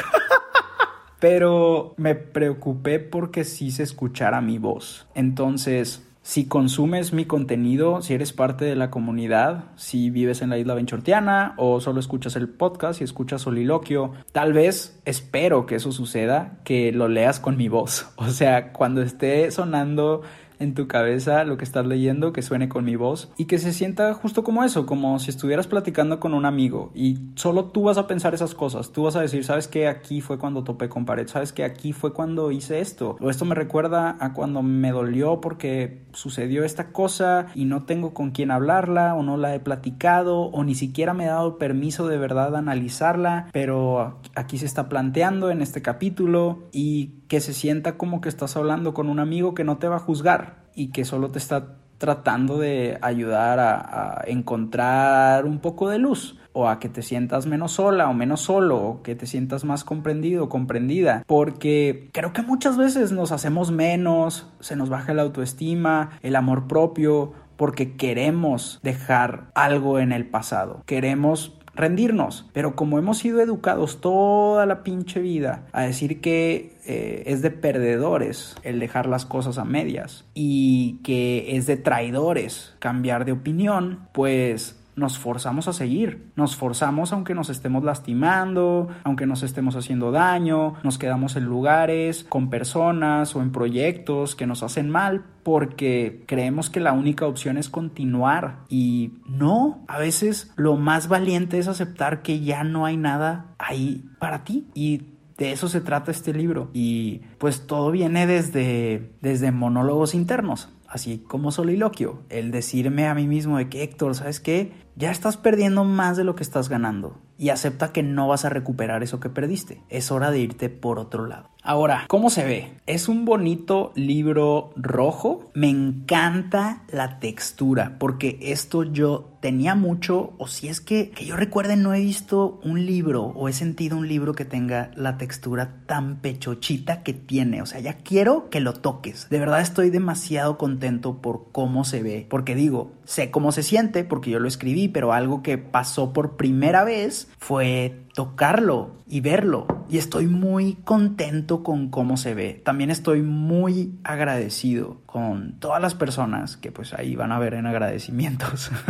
Pero 1.21 1.95
me 1.97 2.15
preocupé 2.15 2.99
porque 2.99 3.45
sí 3.45 3.71
se 3.71 3.83
escuchara 3.83 4.41
mi 4.41 4.59
voz. 4.59 5.07
Entonces, 5.15 6.07
si 6.25 6.47
consumes 6.47 7.13
mi 7.13 7.27
contenido, 7.27 8.01
si 8.01 8.15
eres 8.15 8.33
parte 8.33 8.65
de 8.65 8.77
la 8.77 8.91
comunidad, 8.91 9.65
si 9.77 10.09
vives 10.09 10.41
en 10.41 10.49
la 10.49 10.57
isla 10.57 10.73
Benchortiana 10.73 11.53
o 11.59 11.83
solo 11.83 12.01
escuchas 12.01 12.35
el 12.35 12.49
podcast 12.49 13.03
y 13.03 13.05
escuchas 13.05 13.43
soliloquio, 13.43 14.13
tal 14.33 14.55
vez 14.55 14.99
espero 15.05 15.67
que 15.67 15.75
eso 15.75 15.93
suceda, 15.93 16.61
que 16.65 16.93
lo 16.93 17.09
leas 17.09 17.41
con 17.41 17.59
mi 17.59 17.69
voz. 17.69 18.07
O 18.17 18.31
sea, 18.31 18.73
cuando 18.73 19.03
esté 19.03 19.51
sonando 19.51 20.23
en 20.65 20.75
tu 20.75 20.89
cabeza 20.89 21.45
lo 21.45 21.57
que 21.57 21.65
estás 21.65 21.87
leyendo, 21.87 22.33
que 22.33 22.43
suene 22.43 22.69
con 22.69 22.85
mi 22.85 22.97
voz 22.97 23.31
y 23.37 23.45
que 23.45 23.59
se 23.59 23.73
sienta 23.73 24.13
justo 24.15 24.43
como 24.43 24.65
eso, 24.65 24.87
como 24.87 25.19
si 25.19 25.31
estuvieras 25.31 25.67
platicando 25.67 26.19
con 26.19 26.35
un 26.35 26.47
amigo. 26.47 26.91
Y 26.95 27.19
solo 27.37 27.67
tú 27.67 27.85
vas 27.85 27.99
a 27.99 28.07
pensar 28.07 28.35
esas 28.35 28.55
cosas, 28.55 28.91
tú 28.91 29.05
vas 29.05 29.17
a 29.17 29.21
decir, 29.21 29.45
sabes 29.45 29.69
que 29.69 29.87
aquí 29.87 30.21
fue 30.21 30.39
cuando 30.39 30.65
topé 30.65 30.89
con 30.89 31.05
pared, 31.05 31.29
sabes 31.29 31.53
que 31.53 31.65
aquí 31.65 31.93
fue 31.93 32.13
cuando 32.13 32.51
hice 32.51 32.81
esto, 32.81 33.17
o 33.21 33.31
esto 33.31 33.45
me 33.45 33.55
recuerda 33.55 34.17
a 34.19 34.33
cuando 34.33 34.63
me 34.63 34.91
dolió 34.91 35.41
porque 35.41 36.03
sucedió 36.13 36.65
esta 36.65 36.93
cosa 36.93 37.47
y 37.55 37.65
no 37.65 37.85
tengo 37.85 38.15
con 38.15 38.31
quién 38.31 38.51
hablarla 38.51 39.15
o 39.15 39.23
no 39.23 39.37
la 39.37 39.55
he 39.55 39.61
platicado 39.61 40.43
o 40.43 40.65
ni 40.65 40.75
siquiera 40.75 41.15
me 41.15 41.25
he 41.25 41.29
dado 41.29 41.59
permiso 41.59 42.09
de 42.09 42.19
verdad 42.19 42.55
a 42.55 42.59
analizarla, 42.59 43.49
pero 43.53 44.19
aquí 44.35 44.59
se 44.59 44.67
está 44.67 44.89
planteando 44.89 45.51
en 45.51 45.63
este 45.63 45.83
capítulo 45.83 46.65
y 46.73 47.24
que 47.29 47.41
se 47.41 47.53
sienta 47.53 47.97
como 47.97 48.21
que 48.21 48.29
estás 48.29 48.57
hablando 48.57 48.95
con 48.95 49.09
un 49.09 49.19
amigo 49.19 49.55
que 49.55 49.65
no 49.65 49.79
te 49.79 49.89
va 49.89 49.97
a 49.97 50.01
juzgar 50.01 50.65
y 50.75 50.89
que 50.89 51.05
solo 51.05 51.31
te 51.31 51.39
está 51.39 51.77
tratando 51.99 52.59
de 52.59 52.99
ayudar 53.03 53.59
a, 53.61 54.25
encontrar 54.27 55.45
un 55.45 55.59
poco 55.59 55.89
de 55.89 55.99
luz 55.99 56.39
o 56.53 56.69
a 56.69 56.79
que 56.79 56.89
te 56.89 57.03
sientas 57.03 57.47
menos 57.47 57.73
sola 57.73 58.09
o 58.09 58.15
menos 58.15 58.43
solo 58.43 58.77
o 58.77 59.03
que 59.03 59.15
te 59.15 59.27
sientas 59.27 59.65
más 59.65 59.85
comprendido 59.85 60.49
comprendida 60.49 61.25
porque 61.27 62.11
creo 62.13 62.33
que 62.33 62.43
muchas 62.43 62.77
veces 62.77 63.13
nos 63.13 63.33
hacemos 63.33 63.71
menos, 63.71 64.49
se 64.61 64.77
nos 64.77 64.89
baja 64.89 65.15
la 65.15 65.23
autoestima, 65.23 66.11
el 66.23 66.37
amor 66.37 66.67
propio 66.67 67.33
porque 67.57 67.97
queremos 67.97 68.81
dejar 68.83 69.51
algo 69.55 69.99
en 69.99 70.13
el 70.13 70.27
pasado, 70.27 70.83
queremos 70.87 71.59
rendirnos. 71.75 72.47
Pero 72.53 72.77
como 72.77 72.99
hemos 72.99 73.19
sido 73.19 73.41
educados 73.41 74.01
toda 74.01 74.67
la 74.67 74.83
pinche 74.83 75.21
vida 75.21 75.67
a 75.73 75.83
decir 75.83 76.21
que 76.21 76.77
eh, 76.87 77.25
es 77.27 77.43
de 77.43 77.51
perdedores 77.51 78.57
el 78.63 78.79
dejar 78.79 79.07
las 79.07 79.25
cosas 79.25 79.59
a 79.59 79.65
medias 79.65 80.25
y 80.35 81.01
que 81.03 81.57
es 81.57 81.67
de 81.67 81.77
traidores 81.77 82.75
cambiar 82.79 83.25
de 83.25 83.33
opinión, 83.33 84.09
pues 84.13 84.77
nos 84.97 85.19
forzamos 85.19 85.69
a 85.69 85.73
seguir, 85.73 86.31
nos 86.37 86.57
forzamos 86.57 87.13
aunque 87.13 87.35
nos 87.35 87.51
estemos 87.51 87.85
lastimando, 87.85 88.89
aunque 89.05 89.27
nos 89.27 89.43
estemos 89.43 89.77
haciendo 89.77 90.11
daño, 90.11 90.75
nos 90.83 90.99
quedamos 90.99 91.37
en 91.37 91.45
lugares, 91.45 92.25
con 92.25 92.51
personas 92.51 93.35
o 93.35 93.43
en 93.43 93.53
proyectos 93.53 94.35
que 94.35 94.47
nos 94.47 94.63
hacen 94.63 94.91
mal 94.91 95.25
porque 95.43 96.25
creemos 96.27 96.71
que 96.71 96.81
la 96.81 96.93
única 96.93 97.27
opción 97.27 97.59
es 97.59 97.69
continuar. 97.69 98.61
Y 98.69 99.13
no, 99.27 99.85
a 99.87 99.99
veces 99.99 100.53
lo 100.57 100.77
más 100.77 101.09
valiente 101.09 101.59
es 101.59 101.69
aceptar 101.69 102.23
que 102.23 102.41
ya 102.41 102.65
no 102.65 102.87
hay 102.87 102.97
nada 102.97 103.55
ahí 103.59 104.05
para 104.19 104.43
ti. 104.43 104.67
Y 104.75 105.03
de 105.37 105.53
eso 105.53 105.69
se 105.69 105.83
trata 105.83 106.11
este 106.11 106.33
libro. 106.33 106.71
Y 106.73 107.21
pues 107.39 107.67
todo 107.67 107.91
viene 107.91 108.27
desde 108.27 109.13
desde 109.21 109.53
monólogos 109.53 110.15
internos 110.15 110.71
así 110.95 111.19
como 111.19 111.51
soliloquio, 111.51 112.23
el 112.29 112.53
decirme 112.53 113.09
a 113.09 113.15
mí 113.17 113.27
mismo 113.27 113.59
de 113.59 113.69
que 113.69 113.83
Héctor, 113.83 114.15
¿sabes 114.15 114.39
qué? 114.39 114.71
Ya 114.97 115.11
estás 115.11 115.37
perdiendo 115.37 115.85
más 115.85 116.17
de 116.17 116.25
lo 116.25 116.37
que 116.37 116.45
estás 116.45 116.69
ganando 116.69 117.19
y 117.37 117.49
acepta 117.49 117.93
que 117.93 118.03
no 118.03 118.29
vas 118.29 118.45
a 118.45 118.49
recuperar 118.49 119.03
eso 119.03 119.19
que 119.21 119.29
perdiste. 119.29 119.83
Es 119.89 120.11
hora 120.11 120.31
de 120.31 120.39
irte 120.39 120.69
por 120.69 120.99
otro 120.99 121.27
lado. 121.27 121.51
Ahora, 121.63 122.05
¿cómo 122.09 122.31
se 122.31 122.45
ve? 122.45 122.73
Es 122.87 123.09
un 123.09 123.25
bonito 123.25 123.93
libro 123.97 124.73
rojo. 124.77 125.51
Me 125.55 125.69
encanta 125.69 126.83
la 126.93 127.19
textura 127.19 127.97
porque 127.99 128.39
esto 128.41 128.85
yo 128.85 129.31
tenía 129.41 129.75
mucho, 129.75 130.33
o 130.39 130.47
si 130.47 130.69
es 130.69 130.81
que, 130.81 131.11
que 131.11 131.27
yo 131.27 131.37
recuerde, 131.37 131.77
no 131.77 131.93
he 131.93 132.01
visto 132.01 132.61
un 132.65 132.87
libro 132.87 133.25
o 133.25 133.49
he 133.49 133.53
sentido 133.53 133.99
un 133.99 134.09
libro 134.09 134.35
que 134.35 134.45
tenga 134.45 134.91
la 134.95 135.19
textura 135.19 135.83
tan 135.87 136.17
pechochita 136.17 137.03
que 137.03 137.15
tiene. 137.15 137.61
O 137.63 137.67
sea, 137.67 137.81
ya 137.81 137.99
quiero 137.99 138.49
que 138.49 138.61
lo 138.61 138.75
toques. 138.75 139.29
De 139.29 139.39
verdad 139.39 139.61
estoy 139.61 139.91
demasiado 139.91 140.57
contento 140.57 141.21
por 141.21 141.51
cómo 141.53 141.85
se 141.85 142.03
ve. 142.03 142.27
Porque 142.29 142.55
digo, 142.55 142.93
sé 143.05 143.31
cómo 143.31 143.53
se 143.53 143.63
siente 143.63 144.05
porque 144.05 144.31
yo 144.31 144.41
lo 144.41 144.49
escribí, 144.49 144.89
pero 144.89 145.13
algo 145.13 145.43
que 145.43 145.59
pasó 145.59 146.13
por 146.13 146.37
primera 146.37 146.85
vez 146.85 147.29
fue 147.39 148.05
tocarlo 148.15 148.93
y 149.07 149.21
verlo. 149.21 149.67
Y 149.89 149.99
estoy 149.99 150.27
muy 150.27 150.75
contento 150.85 151.63
con 151.63 151.91
cómo 151.91 152.17
se 152.17 152.35
ve. 152.35 152.63
También 152.65 152.91
estoy 152.91 153.23
muy 153.23 153.99
agradecido 154.05 154.99
con 155.07 155.59
todas 155.59 155.83
las 155.83 155.95
personas 155.95 156.57
que 156.57 156.73
pues 156.73 156.95
ahí 156.95 157.17
van 157.17 157.33
a 157.33 157.39
ver 157.39 157.55
en 157.55 157.67
agradecimientos. 157.67 158.71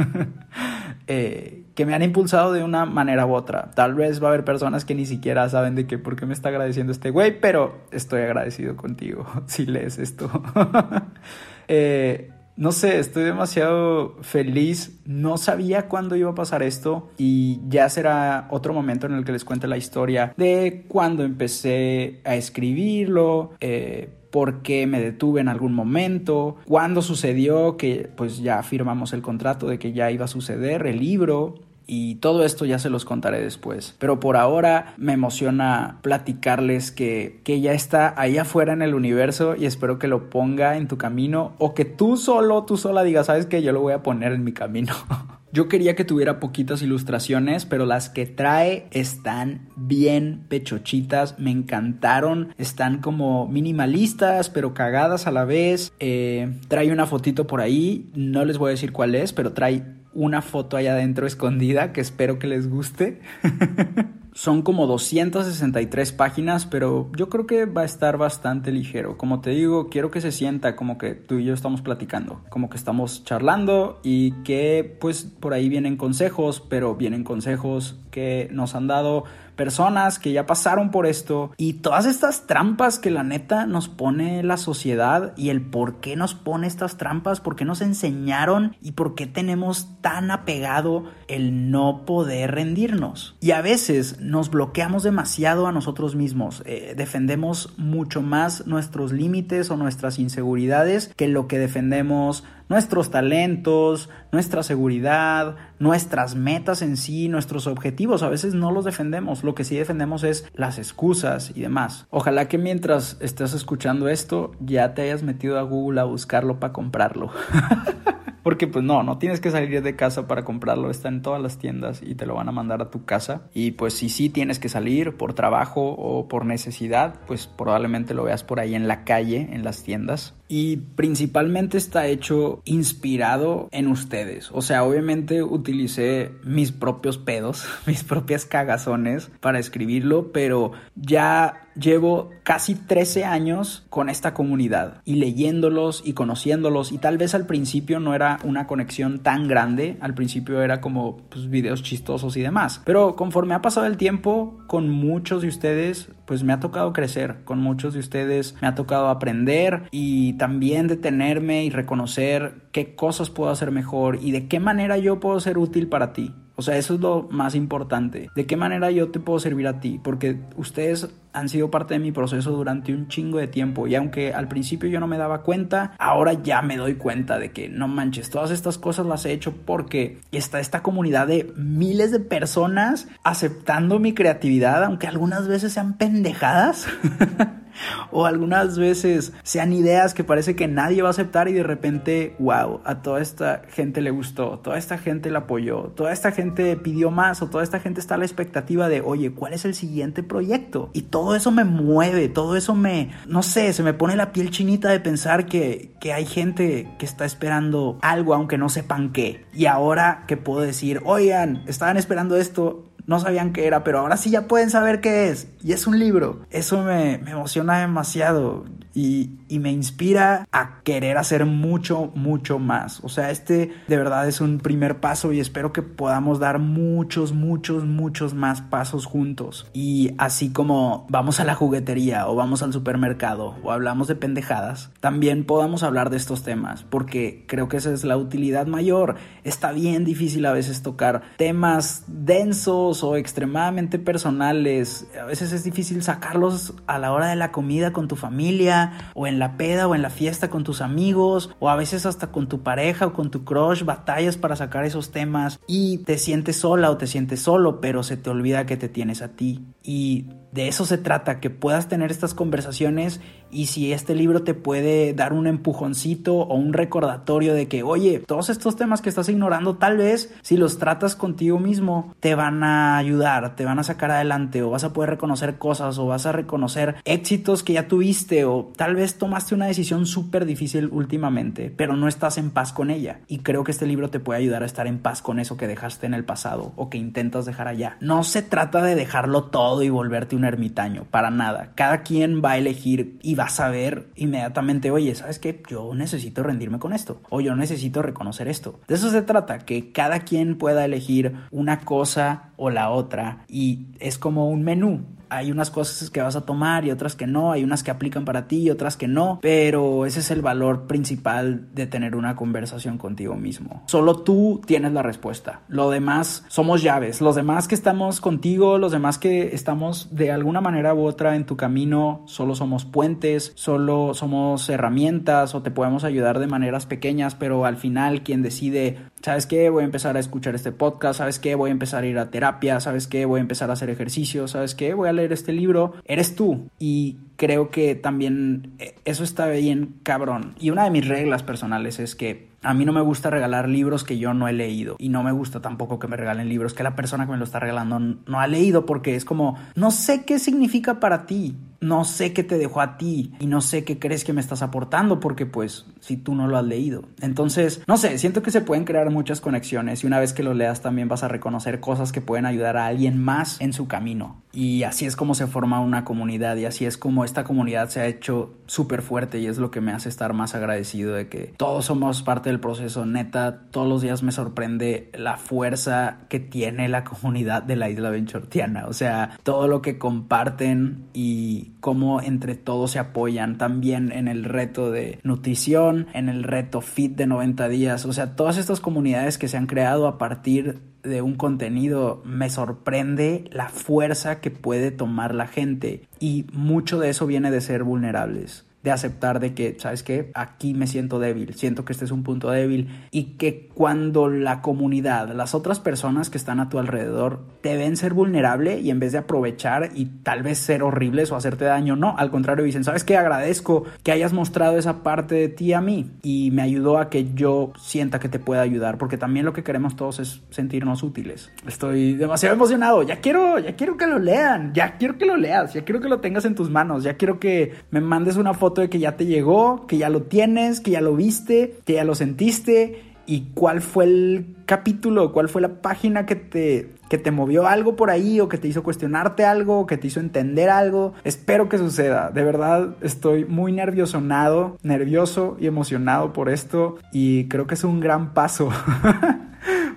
Eh, 1.07 1.65
que 1.75 1.85
me 1.85 1.95
han 1.95 2.03
impulsado 2.03 2.53
de 2.53 2.65
una 2.65 2.87
manera 2.87 3.27
u 3.27 3.35
otra. 3.35 3.71
Tal 3.75 3.95
vez 3.95 4.23
va 4.23 4.29
a 4.29 4.31
haber 4.31 4.45
personas 4.45 4.87
que 4.87 4.95
ni 4.95 5.05
siquiera 5.05 5.47
saben 5.51 5.75
de 5.75 5.87
qué, 5.87 5.99
por 5.99 6.17
qué 6.17 6.25
me 6.25 6.33
está 6.33 6.49
agradeciendo 6.49 6.93
este 6.93 7.11
güey, 7.11 7.39
pero 7.41 7.83
estoy 7.91 8.23
agradecido 8.23 8.75
contigo 8.77 9.27
si 9.47 9.67
lees 9.67 9.99
esto. 9.99 10.31
eh, 11.69 12.31
no 12.57 12.73
sé, 12.73 12.99
estoy 12.99 13.25
demasiado 13.25 14.17
feliz. 14.23 15.01
No 15.05 15.37
sabía 15.37 15.89
cuándo 15.89 16.17
iba 16.17 16.31
a 16.31 16.35
pasar 16.35 16.63
esto 16.63 17.09
y 17.19 17.61
ya 17.69 17.89
será 17.89 18.47
otro 18.51 18.73
momento 18.73 19.07
en 19.07 19.15
el 19.15 19.25
que 19.25 19.33
les 19.33 19.45
cuente 19.45 19.67
la 19.67 19.77
historia 19.77 20.35
de 20.37 20.85
cuando 20.89 21.25
empecé 21.25 22.21
a 22.25 22.37
escribirlo. 22.37 23.53
Eh, 23.61 24.21
por 24.31 24.63
qué 24.63 24.89
me 24.89 25.01
detuve 25.01 25.41
en 25.41 25.49
algún 25.49 25.73
momento, 25.73 26.57
cuándo 26.67 27.03
sucedió 27.03 27.77
que 27.77 28.11
pues 28.17 28.39
ya 28.39 28.65
firmamos 28.65 29.13
el 29.13 29.23
contrato 29.23 29.69
de 29.69 29.79
que 29.79 29.93
ya 29.93 30.11
iba 30.11 30.25
a 30.25 30.29
suceder 30.29 30.89
el 30.89 30.99
libro, 30.99 31.55
y 31.87 32.17
todo 32.17 32.45
esto 32.45 32.65
ya 32.65 32.79
se 32.79 32.91
los 32.91 33.05
contaré 33.05 33.43
después. 33.43 33.95
Pero 33.99 34.21
por 34.21 34.37
ahora 34.37 34.95
me 34.97 35.13
emociona 35.13 35.99
platicarles 36.03 36.91
que, 36.91 37.41
que 37.45 37.61
ya 37.61 37.73
está 37.73 38.15
ahí 38.17 38.39
afuera 38.39 38.73
en 38.73 38.83
el 38.83 38.95
universo 38.95 39.55
y 39.57 39.67
espero 39.67 39.99
que 39.99 40.09
lo 40.09 40.31
ponga 40.31 40.77
en 40.77 40.89
tu 40.89 40.97
camino 40.99 41.53
o 41.59 41.75
que 41.75 41.85
tú 41.85 42.17
solo, 42.17 42.65
tú 42.65 42.77
sola 42.77 43.03
digas, 43.03 43.27
sabes 43.27 43.47
que 43.47 43.63
yo 43.63 43.73
lo 43.73 43.81
voy 43.81 43.93
a 43.93 44.03
poner 44.03 44.33
en 44.33 44.45
mi 44.45 44.53
camino. 44.53 44.95
Yo 45.55 45.69
quería 45.69 45.95
que 45.95 46.05
tuviera 46.05 46.41
poquitas 46.41 46.83
ilustraciones, 46.83 47.65
pero 47.65 47.87
las 47.87 48.09
que 48.09 48.27
trae 48.27 48.89
están 48.91 49.69
bien 49.77 50.47
pechochitas, 50.49 51.39
me 51.39 51.53
encantaron, 51.53 52.53
están 52.59 53.01
como 53.01 53.47
minimalistas, 53.47 54.51
pero 54.51 54.75
cagadas 54.75 55.29
a 55.29 55.31
la 55.31 55.45
vez. 55.45 55.93
Eh, 56.01 56.59
trae 56.67 56.91
una 56.91 57.07
fotito 57.07 57.47
por 57.47 57.61
ahí, 57.61 58.11
no 58.17 58.45
les 58.45 58.59
voy 58.59 58.71
a 58.71 58.71
decir 58.73 58.91
cuál 58.91 59.15
es, 59.15 59.33
pero 59.33 59.53
trae 59.53 59.85
una 60.15 60.43
foto 60.43 60.77
allá 60.77 60.93
adentro 60.93 61.27
escondida 61.27 61.93
que 61.93 62.01
espero 62.01 62.39
que 62.39 62.47
les 62.47 62.69
guste. 62.69 63.21
Son 64.35 64.63
como 64.63 64.89
263 64.89 66.11
páginas, 66.11 66.67
pero 66.67 67.09
yo 67.17 67.29
creo 67.29 67.47
que 67.47 67.67
va 67.67 67.83
a 67.83 67.85
estar 67.85 68.19
bastante 68.19 68.73
ligero. 68.73 69.17
Como 69.17 69.41
te 69.41 69.51
digo, 69.51 69.89
quiero 69.89 70.11
que 70.11 70.21
se 70.21 70.33
sienta 70.33 70.75
como 70.75 70.99
que 70.99 71.15
tú 71.15 71.39
y 71.39 71.45
yo 71.45 71.55
estamos 71.55 71.83
platicando, 71.83 72.41
como 72.49 72.69
que 72.69 72.77
estamos 72.77 73.23
charlando 73.25 74.01
y 74.03 74.33
que 74.43 74.97
pues 75.01 75.23
por 75.23 75.55
ahí 75.55 75.69
vienen 75.69 75.97
consejos, 75.97 76.61
pero 76.69 76.97
vienen 76.97 77.23
consejos 77.23 78.01
que 78.11 78.49
nos 78.51 78.75
han 78.75 78.89
dado 78.89 79.23
personas 79.57 80.19
que 80.19 80.33
ya 80.33 80.47
pasaron 80.47 80.91
por 80.91 81.07
esto 81.07 81.53
y 81.57 81.75
todas 81.75 82.07
estas 82.07 82.47
trampas 82.47 82.99
que 82.99 83.11
la 83.11 83.23
neta 83.23 83.67
nos 83.67 83.89
pone 83.89 84.43
la 84.43 84.57
sociedad 84.57 85.33
y 85.37 85.51
el 85.51 85.63
por 85.63 86.01
qué 86.01 86.17
nos 86.17 86.35
pone 86.35 86.67
estas 86.67 86.97
trampas, 86.97 87.41
por 87.41 87.57
qué 87.57 87.65
nos 87.65 87.81
enseñaron 87.81 88.77
y 88.81 88.93
por 88.93 89.15
qué 89.15 89.27
tenemos 89.27 89.89
tan 90.01 90.31
apegado 90.31 91.05
el 91.29 91.71
no 91.71 92.05
poder 92.05 92.53
rendirnos. 92.53 93.37
Y 93.41 93.53
a 93.53 93.63
veces 93.63 94.21
nos 94.21 94.51
bloqueamos 94.51 95.03
demasiado 95.03 95.67
a 95.67 95.73
nosotros 95.73 96.15
mismos, 96.15 96.63
eh, 96.67 96.95
defendemos 96.97 97.75
mucho 97.77 98.23
más 98.23 98.67
nuestros 98.67 99.13
límites 99.13 99.71
o 99.71 99.77
nuestras 99.77 100.19
inseguridades 100.19 101.13
que 101.17 101.29
lo 101.29 101.49
que 101.49 101.59
defendemos 101.59 102.45
nuestros 102.69 103.11
talentos, 103.11 104.09
nuestra 104.33 104.63
seguridad, 104.63 105.57
nuestras 105.79 106.35
metas 106.35 106.83
en 106.83 106.97
sí, 106.97 107.29
nuestros 107.29 107.67
objetivos. 107.67 108.23
A 108.23 108.29
veces 108.29 108.55
no 108.55 108.71
los 108.71 108.85
defendemos, 108.85 109.45
lo 109.45 109.55
que 109.55 109.65
sí 109.65 109.77
defendemos 109.77 110.25
es 110.25 110.47
las 110.55 110.79
excusas 110.79 111.53
y 111.55 111.61
demás. 111.61 112.07
Ojalá 112.11 112.49
que 112.49 112.59
mientras 112.59 113.17
estés 113.21 113.55
escuchando 113.55 114.09
esto 114.09 114.53
ya 114.61 114.95
te 114.95 115.03
hayas 115.03 115.23
metido 115.23 115.59
a 115.59 115.63
Google 115.63 116.01
a 116.01 116.05
buscarlo 116.05 116.61
para 116.61 116.73
comprarlo. 116.73 117.31
Porque 118.45 118.69
pues 118.69 118.85
no, 118.85 119.03
no 119.03 119.19
tienes 119.19 119.41
que 119.41 119.51
salir 119.51 119.83
de 119.83 119.97
casa 119.97 120.29
para 120.29 120.45
comprarlo, 120.45 120.91
está 120.91 121.09
en 121.09 121.23
todas 121.23 121.43
las 121.43 121.59
tiendas 121.59 122.01
y 122.01 122.15
te 122.15 122.27
lo 122.27 122.35
van 122.35 122.49
a 122.49 122.53
mandar 122.53 122.81
a 122.83 122.91
tu 122.91 123.05
casa. 123.05 123.49
Y 123.53 123.73
pues 123.73 123.95
si 123.95 124.09
sí 124.09 124.29
tienes 124.29 124.61
que 124.61 124.69
salir 124.69 125.17
por 125.17 125.35
trabajo 125.35 125.81
o 125.99 126.29
por 126.29 126.45
necesidad, 126.45 127.17
pues 127.27 127.47
probablemente 127.49 128.15
lo 128.15 128.23
veas 128.23 128.45
por 128.45 128.61
ahí 128.61 128.77
en 128.77 128.87
la 128.87 129.03
calle, 129.05 129.49
en 129.51 129.65
las 129.65 129.83
tiendas. 129.83 130.35
Y 130.47 130.77
principalmente 130.77 131.79
está 131.79 132.07
hecho 132.07 132.61
inspirado 132.65 133.69
en 133.73 133.89
ustedes. 133.89 134.51
O 134.53 134.61
sea, 134.61 134.85
obviamente 134.85 135.43
utilicé 135.43 136.33
mis 136.45 136.71
propios 136.71 137.19
pedos, 137.19 137.67
mis 137.87 138.05
propias 138.05 138.45
cagazones 138.45 139.31
para 139.41 139.59
escribirlo, 139.59 140.33
pero 140.33 140.73
ya 140.95 141.64
llevo 141.79 142.31
casi 142.43 142.75
13 142.75 143.25
años 143.25 143.85
con 143.91 144.09
esta 144.09 144.35
comunidad 144.35 145.01
y 145.05 145.17
leyéndolos 145.17 146.03
y 146.05 146.13
conociéndolos. 146.13 146.93
Y 146.93 146.99
tal 146.99 147.19
vez 147.19 147.35
al 147.35 147.47
principio 147.47 148.01
no 148.01 148.15
era 148.15 148.39
una 148.45 148.67
conexión 148.67 149.21
tan 149.21 149.49
grande, 149.49 149.97
al 150.01 150.15
principio 150.15 150.63
era 150.63 150.81
como 150.81 151.19
pues, 151.29 151.49
videos 151.51 151.83
chistosos 151.83 152.37
y 152.37 152.43
demás, 152.43 152.81
pero 152.85 153.17
conforme 153.17 153.55
ha 153.55 153.63
pasado 153.63 153.87
el 153.87 153.97
tiempo 153.97 154.59
con 154.67 154.89
muchos 154.89 155.43
de 155.43 155.49
ustedes 155.49 156.09
pues 156.27 156.43
me 156.43 156.53
ha 156.53 156.61
tocado 156.61 156.93
crecer, 156.93 157.45
con 157.45 157.59
muchos 157.59 157.95
de 157.95 158.01
ustedes 158.01 158.55
me 158.63 158.69
ha 158.69 158.75
tocado 158.75 159.09
aprender 159.09 159.83
y 159.91 160.35
también 160.35 160.89
detenerme 160.89 161.65
y 161.65 161.71
reconocer 161.71 162.69
qué 162.73 162.95
cosas 162.95 163.31
puedo 163.31 163.51
hacer 163.51 163.71
mejor 163.71 164.19
y 164.23 164.31
de 164.31 164.49
qué 164.49 164.61
manera 164.61 164.97
yo 164.99 165.21
puedo 165.21 165.39
ser 165.41 165.59
útil 165.59 165.89
para 165.89 166.13
ti. 166.13 166.35
O 166.57 166.63
sea, 166.63 166.77
eso 166.77 166.95
es 166.95 167.01
lo 167.01 167.29
más 167.31 167.55
importante. 167.55 168.31
¿De 168.35 168.47
qué 168.47 168.57
manera 168.57 168.91
yo 168.91 169.11
te 169.11 169.21
puedo 169.21 169.39
servir 169.39 169.67
a 169.67 169.81
ti? 169.81 170.01
Porque 170.03 170.39
ustedes 170.57 171.09
han 171.33 171.49
sido 171.49 171.71
parte 171.71 171.95
de 171.95 172.01
mi 172.01 172.13
proceso 172.13 172.53
durante 172.53 172.95
un 172.95 173.09
chingo 173.09 173.39
de 173.39 173.49
tiempo 173.49 173.89
y 173.89 173.97
aunque 173.97 174.33
al 174.33 174.47
principio 174.47 174.89
yo 174.89 175.01
no 175.01 175.09
me 175.09 175.19
daba 175.19 175.43
cuenta, 175.43 175.95
ahora 175.99 176.35
ya 176.35 176.63
me 176.63 176.77
doy 176.77 176.95
cuenta 176.95 177.41
de 177.41 177.51
que 177.51 177.69
no 177.69 177.89
manches, 177.89 178.31
todas 178.31 178.53
estas 178.53 178.79
cosas 178.79 179.05
las 179.07 179.27
he 179.27 179.33
hecho 179.33 179.53
porque 179.53 180.21
está 180.31 180.61
esta 180.61 180.83
comunidad 180.83 181.27
de 181.27 181.53
miles 181.57 182.13
de 182.13 182.21
personas 182.21 183.09
aceptando 183.25 183.99
mi 183.99 184.15
creatividad, 184.15 184.85
aunque 184.85 185.09
algunas 185.09 185.49
veces 185.49 185.73
sean 185.73 185.95
pendejadas. 185.95 186.87
o 188.11 188.27
algunas 188.27 188.79
veces 188.79 189.33
sean 189.43 189.73
ideas 189.73 190.15
que 190.15 190.25
parece 190.25 190.57
que 190.57 190.69
nadie 190.69 191.03
va 191.03 191.09
a 191.09 191.11
aceptar 191.11 191.49
y 191.49 191.53
de 191.53 191.63
repente, 191.63 192.35
wow, 192.39 192.81
a 192.85 193.03
toda 193.03 193.21
esta 193.21 193.63
gente 193.69 194.01
le 194.01 194.11
gustó, 194.11 194.59
toda 194.59 194.79
esta 194.79 194.99
gente 194.99 195.31
la 195.31 195.41
apoyó, 195.41 195.93
toda 195.95 196.13
esta 196.13 196.33
gente 196.33 196.77
pidió 196.77 197.11
más 197.11 197.43
o 197.43 197.49
toda 197.49 197.65
esta 197.65 197.81
gente 197.81 198.01
está 198.01 198.15
a 198.15 198.19
la 198.19 198.25
expectativa 198.25 198.89
de, 198.89 199.01
oye, 199.01 199.33
¿cuál 199.33 199.53
es 199.53 199.65
el 199.65 199.75
siguiente 199.75 200.23
proyecto? 200.23 200.91
Y 200.93 201.03
todo 201.03 201.35
eso 201.35 201.51
me 201.51 201.65
mueve, 201.65 202.29
todo 202.29 202.57
eso 202.57 202.75
me, 202.75 203.11
no 203.27 203.43
sé, 203.43 203.73
se 203.73 203.83
me 203.83 203.95
pone 203.95 204.17
la 204.17 204.33
piel 204.33 204.51
chinita 204.51 204.91
de 204.91 205.01
pensar 205.01 205.47
que, 205.47 205.93
que 206.01 206.13
hay 206.13 206.27
gente 206.27 206.89
que 206.99 207.07
está 207.07 207.25
esperando 207.25 207.99
algo 208.03 208.35
aunque 208.35 208.59
no 208.59 208.69
sepan 208.69 209.13
qué. 209.13 209.45
Y 209.53 209.67
ahora 209.67 210.25
que 210.27 210.37
puedo 210.37 210.61
decir, 210.61 211.01
oigan, 211.05 211.63
estaban 211.67 211.97
esperando 211.97 212.37
esto, 212.37 212.91
no 213.07 213.21
sabían 213.21 213.53
qué 213.53 213.67
era, 213.67 213.85
pero 213.85 213.99
ahora 213.99 214.17
sí 214.17 214.31
ya 214.31 214.49
pueden 214.49 214.71
saber 214.71 215.01
qué 215.01 215.29
es. 215.29 215.49
Y 215.63 215.73
es 215.73 215.87
un 215.87 215.99
libro. 215.99 216.41
Eso 216.51 216.83
me, 216.83 217.19
me 217.19 217.33
emociona 217.33 217.81
demasiado 217.81 218.65
y, 218.95 219.31
y, 219.55 219.59
me 219.59 219.73
inspira 219.73 220.47
a 220.53 220.81
querer 220.83 221.17
hacer 221.17 221.47
mucho, 221.47 222.13
mucho 222.15 222.59
más. 222.59 223.01
O 223.03 223.09
sea, 223.09 223.31
este 223.31 223.73
de 223.89 223.97
verdad 223.97 224.29
es 224.29 224.41
un 224.41 224.59
primer 224.59 225.01
paso 225.01 225.33
y 225.33 225.41
espero 225.41 225.73
que 225.73 225.83
podamos 225.83 226.39
dar 226.39 226.59
muchos, 226.59 227.33
muchos, 227.33 227.85
muchos 227.85 228.35
más 228.35 228.61
pasos 228.61 229.07
juntos. 229.07 229.67
Y 229.73 230.15
así 230.19 230.53
como 230.53 231.07
vamos 231.09 231.41
a 231.41 231.45
la 231.45 231.55
juguetería 231.55 232.29
o 232.29 232.35
vamos 232.35 232.63
al 232.63 232.73
supermercado 232.73 233.57
o 233.63 233.73
hablamos 233.73 234.09
de 234.09 234.17
pendejadas, 234.17 234.91
también 235.01 235.45
podamos 235.45 235.83
hablar 235.83 236.11
de 236.11 236.17
estos 236.17 236.43
temas 236.43 236.83
porque 236.83 237.45
creo 237.47 237.69
que 237.69 237.77
esa 237.77 237.93
es 237.93 238.05
la 238.05 238.17
utilidad 238.17 238.67
mayor. 238.67 239.17
Está 239.45 239.73
bien 239.73 240.05
difícil 240.05 240.47
a 240.47 240.53
veces 240.53 240.83
tocar 240.83 241.23
temas 241.37 242.05
densos 242.07 243.03
o 243.03 243.17
extremadamente 243.17 243.99
personales. 243.99 245.07
A 245.21 245.25
veces 245.25 245.53
es 245.53 245.65
difícil 245.65 246.03
sacarlos 246.03 246.75
a 246.87 246.99
la 246.99 247.13
hora 247.13 247.29
de 247.29 247.37
la 247.37 247.53
comida 247.53 247.93
con 247.93 248.09
tu 248.09 248.17
familia 248.17 248.93
o 249.15 249.27
en 249.27 249.39
la 249.39 249.44
peda 249.53 249.87
o 249.87 249.95
en 249.95 250.03
la 250.03 250.11
fiesta 250.11 250.51
con 250.51 250.65
tus 250.65 250.81
amigos 250.81 251.51
o 251.61 251.69
a 251.69 251.77
veces 251.77 252.07
hasta 252.07 252.33
con 252.33 252.49
tu 252.49 252.63
pareja 252.63 253.07
o 253.07 253.13
con 253.13 253.31
tu 253.31 253.45
crush 253.45 253.85
batallas 253.85 254.37
para 254.37 254.57
sacar 254.57 254.85
esos 254.85 255.11
temas 255.11 255.61
y 255.67 255.99
te 255.99 256.19
sientes 256.19 256.57
sola 256.57 256.91
o 256.91 256.97
te 256.97 257.07
sientes 257.07 257.41
solo 257.41 257.81
pero 257.81 258.03
se 258.03 258.17
te 258.17 258.31
olvida 258.31 258.67
que 258.67 258.77
te 258.77 258.89
tienes 258.89 259.23
a 259.23 259.29
ti. 259.29 259.65
Y 259.83 260.27
de 260.55 260.69
eso 260.69 260.87
se 260.87 260.99
trata, 260.99 261.41
que 261.41 261.51
puedas 261.51 261.89
tener 261.89 262.13
estas 262.13 262.33
conversaciones 262.33 263.21
y 263.51 263.67
si 263.67 263.93
este 263.93 264.15
libro 264.15 264.43
te 264.43 264.55
puede 264.55 265.13
dar 265.15 265.33
un 265.33 265.47
empujoncito 265.47 266.37
o 266.37 266.55
un 266.55 266.73
recordatorio 266.73 267.55
de 267.55 267.69
que, 267.69 267.83
oye, 267.83 268.21
todos 268.27 268.51
estos 268.51 268.77
temas 268.77 269.01
que 269.01 269.09
estás 269.09 269.29
ignorando, 269.29 269.77
tal 269.77 269.97
vez 269.97 270.33
si 270.43 270.57
los 270.57 270.79
tratas 270.79 271.17
contigo 271.17 271.59
mismo, 271.59 272.15
te 272.21 272.35
van 272.35 272.63
a 272.63 272.97
ayudar, 272.97 273.57
te 273.57 273.65
van 273.65 273.79
a 273.79 273.85
sacar 273.85 274.13
adelante 274.13 274.63
o 274.63 274.71
vas 274.71 274.85
a 274.85 274.93
poder 274.93 275.11
reconocer 275.11 275.59
cosas 275.59 275.99
o 275.99 276.07
vas 276.07 276.27
a 276.27 276.33
reconocer 276.33 276.97
éxitos 277.05 277.63
que 277.63 277.75
ya 277.75 277.89
tuviste 277.89 278.45
o 278.45 278.73
tal 278.77 278.95
vez 278.95 279.19
tomaste 279.19 279.55
una 279.55 279.67
decisión 279.67 280.07
súper 280.07 280.47
difícil 280.47 280.89
últimamente, 280.93 281.73
pero 281.77 281.97
no 281.97 282.07
estás 282.07 282.39
en 282.39 282.51
paz 282.51 282.73
con 282.73 282.91
ella. 282.91 283.21
Y 283.27 283.39
creo 283.39 283.65
que 283.65 283.73
este 283.73 283.87
libro 283.87 284.11
te 284.11 284.21
puede 284.21 284.39
ayudar 284.39 284.63
a 284.63 284.67
estar 284.67 284.87
en 284.87 284.99
paz 284.99 285.21
con 285.21 285.41
eso 285.41 285.57
que 285.57 285.67
dejaste 285.67 286.07
en 286.07 286.15
el 286.15 286.25
pasado 286.25 286.73
o 286.77 286.91
que 286.91 286.99
intentas 286.99 287.45
dejar 287.45 287.67
allá. 287.67 287.97
No 288.01 288.23
se 288.23 288.43
trata 288.43 288.83
de 288.83 288.95
dejarlo 288.95 289.45
todo 289.45 289.83
y 289.83 289.91
volverte 289.91 290.37
un 290.37 290.44
ermitaño, 290.47 291.05
para 291.11 291.31
nada. 291.31 291.73
Cada 291.75 292.03
quien 292.03 292.43
va 292.43 292.53
a 292.53 292.59
elegir 292.59 293.19
y 293.23 293.35
va 293.35 293.45
a 293.45 293.49
saber 293.51 294.09
inmediatamente, 294.17 294.91
oye, 294.91 295.15
¿sabes 295.15 295.39
qué? 295.39 295.63
Yo 295.69 295.95
necesito 295.95 296.43
rendirme 296.43 296.79
con 296.79 296.93
esto, 296.93 297.21
o 297.31 297.41
yo 297.41 297.55
necesito 297.55 298.03
reconocer 298.03 298.49
esto. 298.49 298.81
De 298.89 298.95
eso 298.95 299.11
se 299.11 299.23
trata, 299.23 299.59
que 299.59 299.93
cada 299.93 300.21
quien 300.21 300.57
pueda 300.57 300.85
elegir 300.85 301.35
una 301.51 301.81
cosa 301.81 302.51
o 302.57 302.71
la 302.71 302.91
otra 302.91 303.45
y 303.49 303.87
es 303.99 304.19
como 304.19 304.49
un 304.49 304.63
menú 304.63 305.05
hay 305.29 305.51
unas 305.51 305.71
cosas 305.71 306.11
que 306.11 306.21
vas 306.21 306.37
a 306.37 306.43
tomar 306.43 306.85
y 306.85 306.91
otras 306.91 307.17
que 307.17 307.27
no, 307.27 307.53
hay 307.53 307.65
unas 307.65 307.83
que 307.83 307.91
aplican 307.91 308.25
para 308.25 308.47
ti 308.47 308.63
y 308.63 308.71
otras 308.71 308.97
que 308.97 309.09
no, 309.09 309.39
pero 309.43 310.07
ese 310.07 310.21
es 310.21 310.31
el 310.31 310.43
valor 310.43 310.87
principal 310.87 311.69
de 311.75 311.87
tener 311.87 312.17
una 312.17 312.37
conversación 312.37 312.99
contigo 312.99 313.35
mismo. 313.35 313.83
Solo 313.87 314.21
tú 314.21 314.61
tienes 314.67 314.93
la 314.93 315.03
respuesta. 315.03 315.61
Lo 315.69 315.91
demás 315.91 316.45
somos 316.49 316.83
llaves. 316.83 317.21
Los 317.21 317.35
demás 317.35 317.69
que 317.69 317.75
estamos 317.75 318.21
contigo, 318.21 318.79
los 318.79 318.93
demás 318.93 319.19
que 319.19 319.55
estamos 319.55 320.09
de 320.15 320.31
alguna 320.33 320.61
manera 320.61 320.95
u 320.95 321.05
otra 321.05 321.37
en 321.37 321.47
tu 321.47 321.57
camino, 321.57 322.23
solo 322.27 322.55
somos 322.55 322.85
puentes, 322.85 323.53
solo 323.55 324.15
somos 324.15 324.69
herramientas 324.69 325.55
o 325.55 325.63
te 325.63 325.71
podemos 325.71 326.05
ayudar 326.05 326.39
de 326.39 326.47
maneras 326.47 326.87
pequeñas, 326.87 327.35
pero 327.35 327.65
al 327.65 327.77
final 327.77 328.23
quien 328.23 328.43
decide 328.43 328.99
¿sabes 329.25 329.47
qué? 329.47 329.71
Voy 329.71 329.81
a 329.81 329.87
empezar 329.87 330.19
a 330.19 330.21
escuchar 330.21 330.55
este 330.55 330.71
podcast, 330.71 331.17
¿sabes 331.19 331.39
qué? 331.39 331.55
Voy 331.55 331.71
a 331.71 331.73
empezar 331.73 332.05
a 332.05 332.07
ir 332.07 332.19
a 332.19 332.31
terapia, 332.31 332.79
¿sabes 332.79 333.07
qué? 333.07 333.25
Voy 333.25 333.39
a 333.39 333.41
empezar 333.41 333.71
a 333.71 333.73
hacer 333.73 333.89
ejercicio, 333.89 334.47
¿sabes 334.49 334.75
qué? 334.75 334.93
Voy 334.93 335.09
a 335.09 335.15
leer 335.15 335.33
este 335.33 335.55
libro. 335.55 335.95
Eres 336.05 336.37
tú. 336.37 336.69
Y 336.79 337.17
creo 337.37 337.71
que 337.71 337.95
también 337.95 338.75
eh, 338.79 338.97
eso 339.07 339.25
está 339.25 339.49
bien 339.49 339.95
cabrón. 340.03 340.55
Y 340.61 340.69
una 340.69 340.85
de 340.85 340.91
mis 340.91 341.09
reglas 341.09 341.43
personales 341.43 342.01
es 342.01 342.15
que 342.15 342.49
a 342.65 342.75
mí 342.75 342.85
no 342.85 342.93
me 342.93 343.01
gusta 343.01 343.31
regalar 343.31 343.69
libros 343.69 344.05
que 344.05 344.19
yo 344.19 344.35
no 344.35 344.49
he 344.49 344.53
leído 344.53 344.97
y 344.99 345.11
no 345.11 345.23
me 345.23 345.33
gusta 345.33 345.61
tampoco 345.61 345.99
que 345.99 346.09
me 346.09 346.17
regalen 346.17 346.49
libros 346.49 346.75
que 346.75 346.83
la 346.83 346.97
persona 346.97 347.27
que 347.27 347.33
me 347.33 347.39
lo 347.39 347.45
está 347.45 347.61
regalando 347.61 347.99
no 347.99 348.41
ha 348.41 348.47
leído 348.47 348.87
porque 348.87 349.15
es 349.15 349.25
como, 349.25 349.57
no 349.75 349.91
sé 349.91 350.25
qué 350.25 350.39
significa 350.39 350.99
para 350.99 351.27
ti, 351.27 351.57
no 351.85 352.05
sé 352.05 352.33
qué 352.33 352.43
te 352.43 352.59
dejó 352.59 352.81
a 352.81 352.97
ti 352.97 353.33
y 353.39 353.47
no 353.47 353.61
sé 353.61 353.85
qué 353.85 353.99
crees 353.99 354.25
que 354.25 354.33
me 354.33 354.41
estás 354.41 354.63
aportando 354.63 355.21
porque 355.21 355.45
pues 355.45 355.87
si 356.01 356.17
tú 356.17 356.35
no 356.35 356.49
lo 356.49 356.57
has 356.57 356.65
leído. 356.65 357.05
Entonces, 357.21 357.83
no 357.87 357.97
sé, 357.97 358.19
siento 358.19 358.43
que 358.43 358.51
se 358.51 358.63
pueden 358.63 358.85
crear 358.85 359.11
muchas 359.11 359.41
conexiones 359.41 360.03
y 360.03 360.07
una 360.07 360.19
vez 360.19 360.33
que 360.33 360.43
lo 360.43 360.55
leas 360.55 360.81
también 360.81 361.09
vas 361.09 361.23
a 361.23 361.29
reconocer 361.29 361.81
cosas 361.81 362.11
que 362.11 362.23
pueden 362.23 362.47
ayudar 362.47 362.77
a 362.77 362.87
alguien 362.87 363.23
más 363.23 363.61
en 363.61 363.73
su 363.73 363.87
camino. 363.87 364.43
Y 364.53 364.85
así 364.85 365.05
es 365.05 365.17
como 365.17 365.35
se 365.35 365.47
forma 365.47 365.81
una 365.81 366.05
comunidad 366.05 366.57
y 366.57 366.65
así 366.65 366.87
es 366.87 366.97
como 366.97 367.25
esta 367.25 367.45
comunidad 367.45 367.89
se 367.89 368.01
ha 368.01 368.07
hecho 368.07 368.55
súper 368.67 369.03
fuerte 369.03 369.41
y 369.41 369.47
es 369.47 369.59
lo 369.59 369.71
que 369.71 369.81
me 369.81 369.93
hace 369.93 370.09
estar 370.09 370.33
más 370.33 370.55
agradecido 370.55 371.15
de 371.15 371.29
que 371.29 371.55
todos 371.57 371.87
somos 371.87 372.23
parte 372.23 372.51
del 372.51 372.61
proceso. 372.61 373.05
Neta, 373.05 373.63
todos 373.71 373.89
los 373.89 374.01
días 374.01 374.23
me 374.23 374.33
sorprende 374.33 375.11
la 375.13 375.37
fuerza 375.37 376.19
que 376.29 376.41
tiene 376.41 376.89
la 376.89 377.05
comunidad 377.05 377.63
de 377.63 377.77
la 377.77 377.91
isla 377.91 378.11
Benchortiana. 378.11 378.87
O 378.87 378.93
sea, 378.93 379.39
todo 379.43 379.67
lo 379.69 379.83
que 379.83 379.99
comparten 379.99 381.09
y 381.13 381.74
cómo 381.85 382.23
entre 382.23 382.55
todos 382.55 382.93
se 382.93 382.99
apoyan 382.99 383.59
también 383.59 384.11
en 384.11 384.27
el 384.27 384.45
reto 384.45 384.91
de 384.91 385.19
nutrición, 385.23 386.07
en 386.15 386.31
el 386.31 386.43
reto 386.43 386.81
fit 386.81 387.15
de 387.15 387.27
90 387.27 387.69
días. 387.69 388.07
O 388.07 388.15
sea, 388.15 388.37
todas 388.37 388.57
estas 388.57 388.81
comunidades 388.81 389.37
que 389.37 389.49
se 389.49 389.59
han 389.59 389.67
creado 389.67 390.07
a 390.07 390.17
partir 390.17 390.81
de 391.03 391.21
un 391.21 391.35
contenido 391.35 392.23
me 392.25 392.49
sorprende 392.49 393.45
la 393.53 393.69
fuerza 393.69 394.41
que 394.41 394.51
puede 394.51 394.93
tomar 394.93 395.35
la 395.35 395.47
gente 395.47 396.09
y 396.19 396.47
mucho 396.55 396.99
de 396.99 397.11
eso 397.11 397.27
viene 397.27 397.51
de 397.51 397.61
ser 397.61 397.85
vulnerables 397.85 398.65
de 398.85 398.93
aceptar 398.93 399.41
de 399.41 399.55
que, 399.55 399.77
¿sabes 399.79 400.03
qué? 400.03 400.31
Aquí 400.35 400.75
me 400.75 400.87
siento 400.87 401.19
débil, 401.19 401.55
siento 401.55 401.87
que 401.87 401.95
este 401.95 402.05
es 402.05 402.11
un 402.11 402.23
punto 402.23 402.51
débil 402.51 402.89
y 403.11 403.37
que 403.39 403.71
cuando 403.75 404.29
la 404.29 404.61
comunidad, 404.61 405.35
las 405.35 405.55
otras 405.55 405.81
personas 405.81 406.29
que 406.29 406.37
están 406.37 406.61
a 406.61 406.69
tu 406.69 406.79
alrededor 406.79 407.41
te 407.63 407.79
ven 407.79 407.97
ser 407.97 408.13
vulnerable 408.13 408.79
y 408.81 408.91
en 408.91 409.01
vez 409.01 409.13
de 409.13 409.19
aprovechar 409.19 409.91
y 409.95 410.05
tal 410.23 410.43
vez 410.43 410.59
ser 410.59 410.83
horribles 410.83 411.33
o 411.33 411.37
hacerte 411.37 411.65
daño, 411.65 411.97
no, 411.97 412.15
al 412.19 412.31
contrario 412.31 412.63
dicen, 412.63 412.85
¿sabes 412.85 413.05
qué? 413.05 413.17
Agradezco 413.17 413.85
que 414.03 414.13
hayas 414.13 414.35
mostrado 414.35 414.77
esa 414.77 415.03
parte 415.03 415.35
de 415.35 415.49
ti 415.49 415.73
a 415.73 415.81
mí 415.81 416.11
y 416.23 416.51
me 416.51 416.61
ayudó 416.61 416.99
a 416.99 417.09
que 417.09 417.33
yo 417.33 417.73
sienta 417.79 418.21
que 418.21 418.29
te 418.29 418.39
pueda 418.39 418.61
ayudar, 418.61 418.99
porque 418.99 419.17
también 419.17 419.47
lo 419.47 419.55
que 419.55 419.65
queremos 419.65 419.97
todos 419.97 420.21
es 420.21 420.43
sentirnos 420.51 421.03
útiles. 421.03 421.51
Estoy 421.67 422.17
demasiado 422.17 422.55
emocionado, 422.55 423.03
ya 423.03 423.23
quiero, 423.23 423.59
ya 423.59 423.77
quiero 423.77 423.97
que 423.97 424.07
lo 424.07 424.19
lean, 424.19 424.75
ya 424.75 424.99
quiero 424.99 425.17
que 425.17 425.25
lo 425.25 425.39
leas, 425.39 425.73
ya 425.73 425.85
quiero 425.85 426.03
que 426.03 426.11
lo 426.11 426.21
tengas 426.21 426.45
en 426.45 426.55
tus 426.55 426.69
manos, 426.69 427.03
ya 427.03 427.15
quiero 427.15 427.41
que 427.41 427.73
me 427.91 428.03
mandes 428.03 428.37
una 428.37 428.53
foto 428.53 428.74
de 428.81 428.89
que 428.89 428.99
ya 428.99 429.17
te 429.17 429.27
llegó, 429.27 429.87
que 429.87 429.99
ya 429.99 430.09
lo 430.09 430.23
tienes, 430.23 430.81
que 430.81 430.93
ya 430.93 431.01
lo 431.01 431.15
viste, 431.17 431.77
que 431.85 431.95
ya 431.95 432.05
lo 432.05 432.15
sentiste 432.15 433.15
y 433.27 433.47
cuál 433.55 433.81
fue 433.81 434.05
el 434.05 434.47
capítulo, 434.67 435.33
cuál 435.33 435.49
fue 435.49 435.63
la 435.63 435.81
página 435.81 436.27
que 436.27 436.37
te, 436.37 436.91
que 437.09 437.19
te 437.19 437.31
movió 437.31 437.67
algo 437.67 437.97
por 437.97 438.11
ahí 438.11 438.41
o 438.41 438.49
que 438.49 438.59
te 438.59 438.69
hizo 438.69 438.83
cuestionarte 438.83 439.45
algo, 439.45 439.81
o 439.81 439.87
que 439.87 439.97
te 439.97 440.07
hizo 440.07 440.21
entender 440.21 440.69
algo. 440.71 441.15
Espero 441.25 441.69
que 441.69 441.79
suceda. 441.79 442.31
De 442.31 442.43
verdad 442.43 442.97
estoy 443.01 443.45
muy 443.45 443.73
nerviosonado, 443.73 444.77
nervioso 444.83 445.57
y 445.59 445.67
emocionado 445.67 446.33
por 446.33 446.49
esto 446.49 446.97
y 447.13 447.45
creo 447.49 447.67
que 447.67 447.75
es 447.75 447.85
un 447.85 448.01
gran 448.01 448.35
paso 448.35 448.71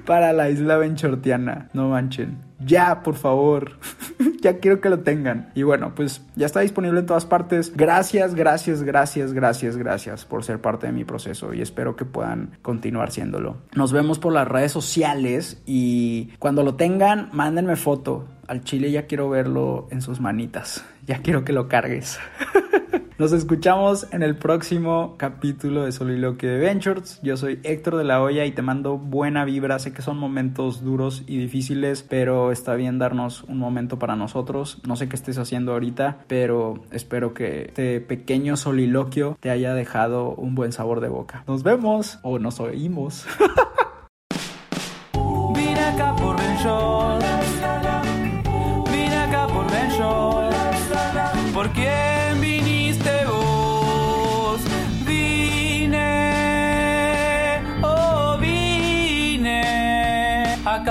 para 0.07 0.31
la 0.31 0.49
isla 0.49 0.77
benchortiana. 0.77 1.69
No 1.73 1.89
manchen. 1.89 2.37
Ya, 2.65 3.03
por 3.03 3.15
favor. 3.15 3.73
ya 4.41 4.57
quiero 4.57 4.79
que 4.79 4.89
lo 4.89 4.99
tengan. 4.99 5.51
Y 5.53 5.63
bueno, 5.63 5.93
pues 5.93 6.21
ya 6.35 6.45
está 6.45 6.61
disponible 6.61 7.01
en 7.01 7.05
todas 7.05 7.25
partes. 7.25 7.73
Gracias, 7.75 8.33
gracias, 8.33 8.83
gracias, 8.83 9.33
gracias, 9.33 9.75
gracias 9.75 10.25
por 10.25 10.45
ser 10.45 10.61
parte 10.61 10.87
de 10.87 10.93
mi 10.93 11.03
proceso 11.03 11.53
y 11.53 11.61
espero 11.61 11.97
que 11.97 12.05
puedan 12.05 12.57
continuar 12.61 13.11
siéndolo. 13.11 13.57
Nos 13.75 13.91
vemos 13.91 14.17
por 14.17 14.31
las 14.31 14.47
redes 14.47 14.71
sociales 14.71 15.61
y 15.65 16.31
cuando 16.39 16.63
lo 16.63 16.75
tengan, 16.75 17.29
mándenme 17.33 17.75
foto. 17.75 18.29
Al 18.47 18.63
chile 18.63 18.89
ya 18.91 19.07
quiero 19.07 19.29
verlo 19.29 19.89
en 19.91 20.01
sus 20.01 20.19
manitas. 20.19 20.83
Ya 21.07 21.19
quiero 21.19 21.45
que 21.45 21.53
lo 21.53 21.69
cargues. 21.69 22.19
Nos 23.19 23.31
escuchamos 23.31 24.05
en 24.11 24.21
el 24.21 24.35
próximo 24.35 25.15
capítulo 25.17 25.85
de 25.85 25.91
Soliloquio 25.91 26.51
de 26.51 26.59
Ventures. 26.59 27.19
Yo 27.23 27.35
soy 27.35 27.59
Héctor 27.63 27.95
de 27.95 28.03
la 28.03 28.21
Hoya 28.21 28.45
y 28.45 28.51
te 28.51 28.61
mando 28.61 28.99
buena 28.99 29.43
vibra. 29.43 29.79
Sé 29.79 29.91
que 29.91 30.03
son 30.03 30.19
momentos 30.19 30.83
duros 30.83 31.23
y 31.25 31.39
difíciles, 31.39 32.05
pero 32.07 32.51
está 32.51 32.75
bien 32.75 32.99
darnos 32.99 33.41
un 33.45 33.57
momento 33.57 33.97
para 33.97 34.15
nosotros. 34.15 34.77
No 34.85 34.95
sé 34.95 35.09
qué 35.09 35.15
estés 35.15 35.39
haciendo 35.39 35.71
ahorita, 35.71 36.19
pero 36.27 36.83
espero 36.91 37.33
que 37.33 37.63
este 37.69 38.01
pequeño 38.01 38.55
soliloquio 38.55 39.35
te 39.39 39.49
haya 39.49 39.73
dejado 39.73 40.35
un 40.35 40.53
buen 40.53 40.71
sabor 40.71 41.01
de 41.01 41.07
boca. 41.07 41.43
Nos 41.47 41.63
vemos 41.63 42.19
o 42.21 42.37
nos 42.37 42.59
oímos. 42.59 43.25
Acá 45.87 46.15
por. 46.21 46.37
Vine 48.91 49.15
acá 49.15 49.47
por 49.47 49.71
Benchor. 49.71 50.53
¿Por 51.51 51.69
quién 51.71 52.16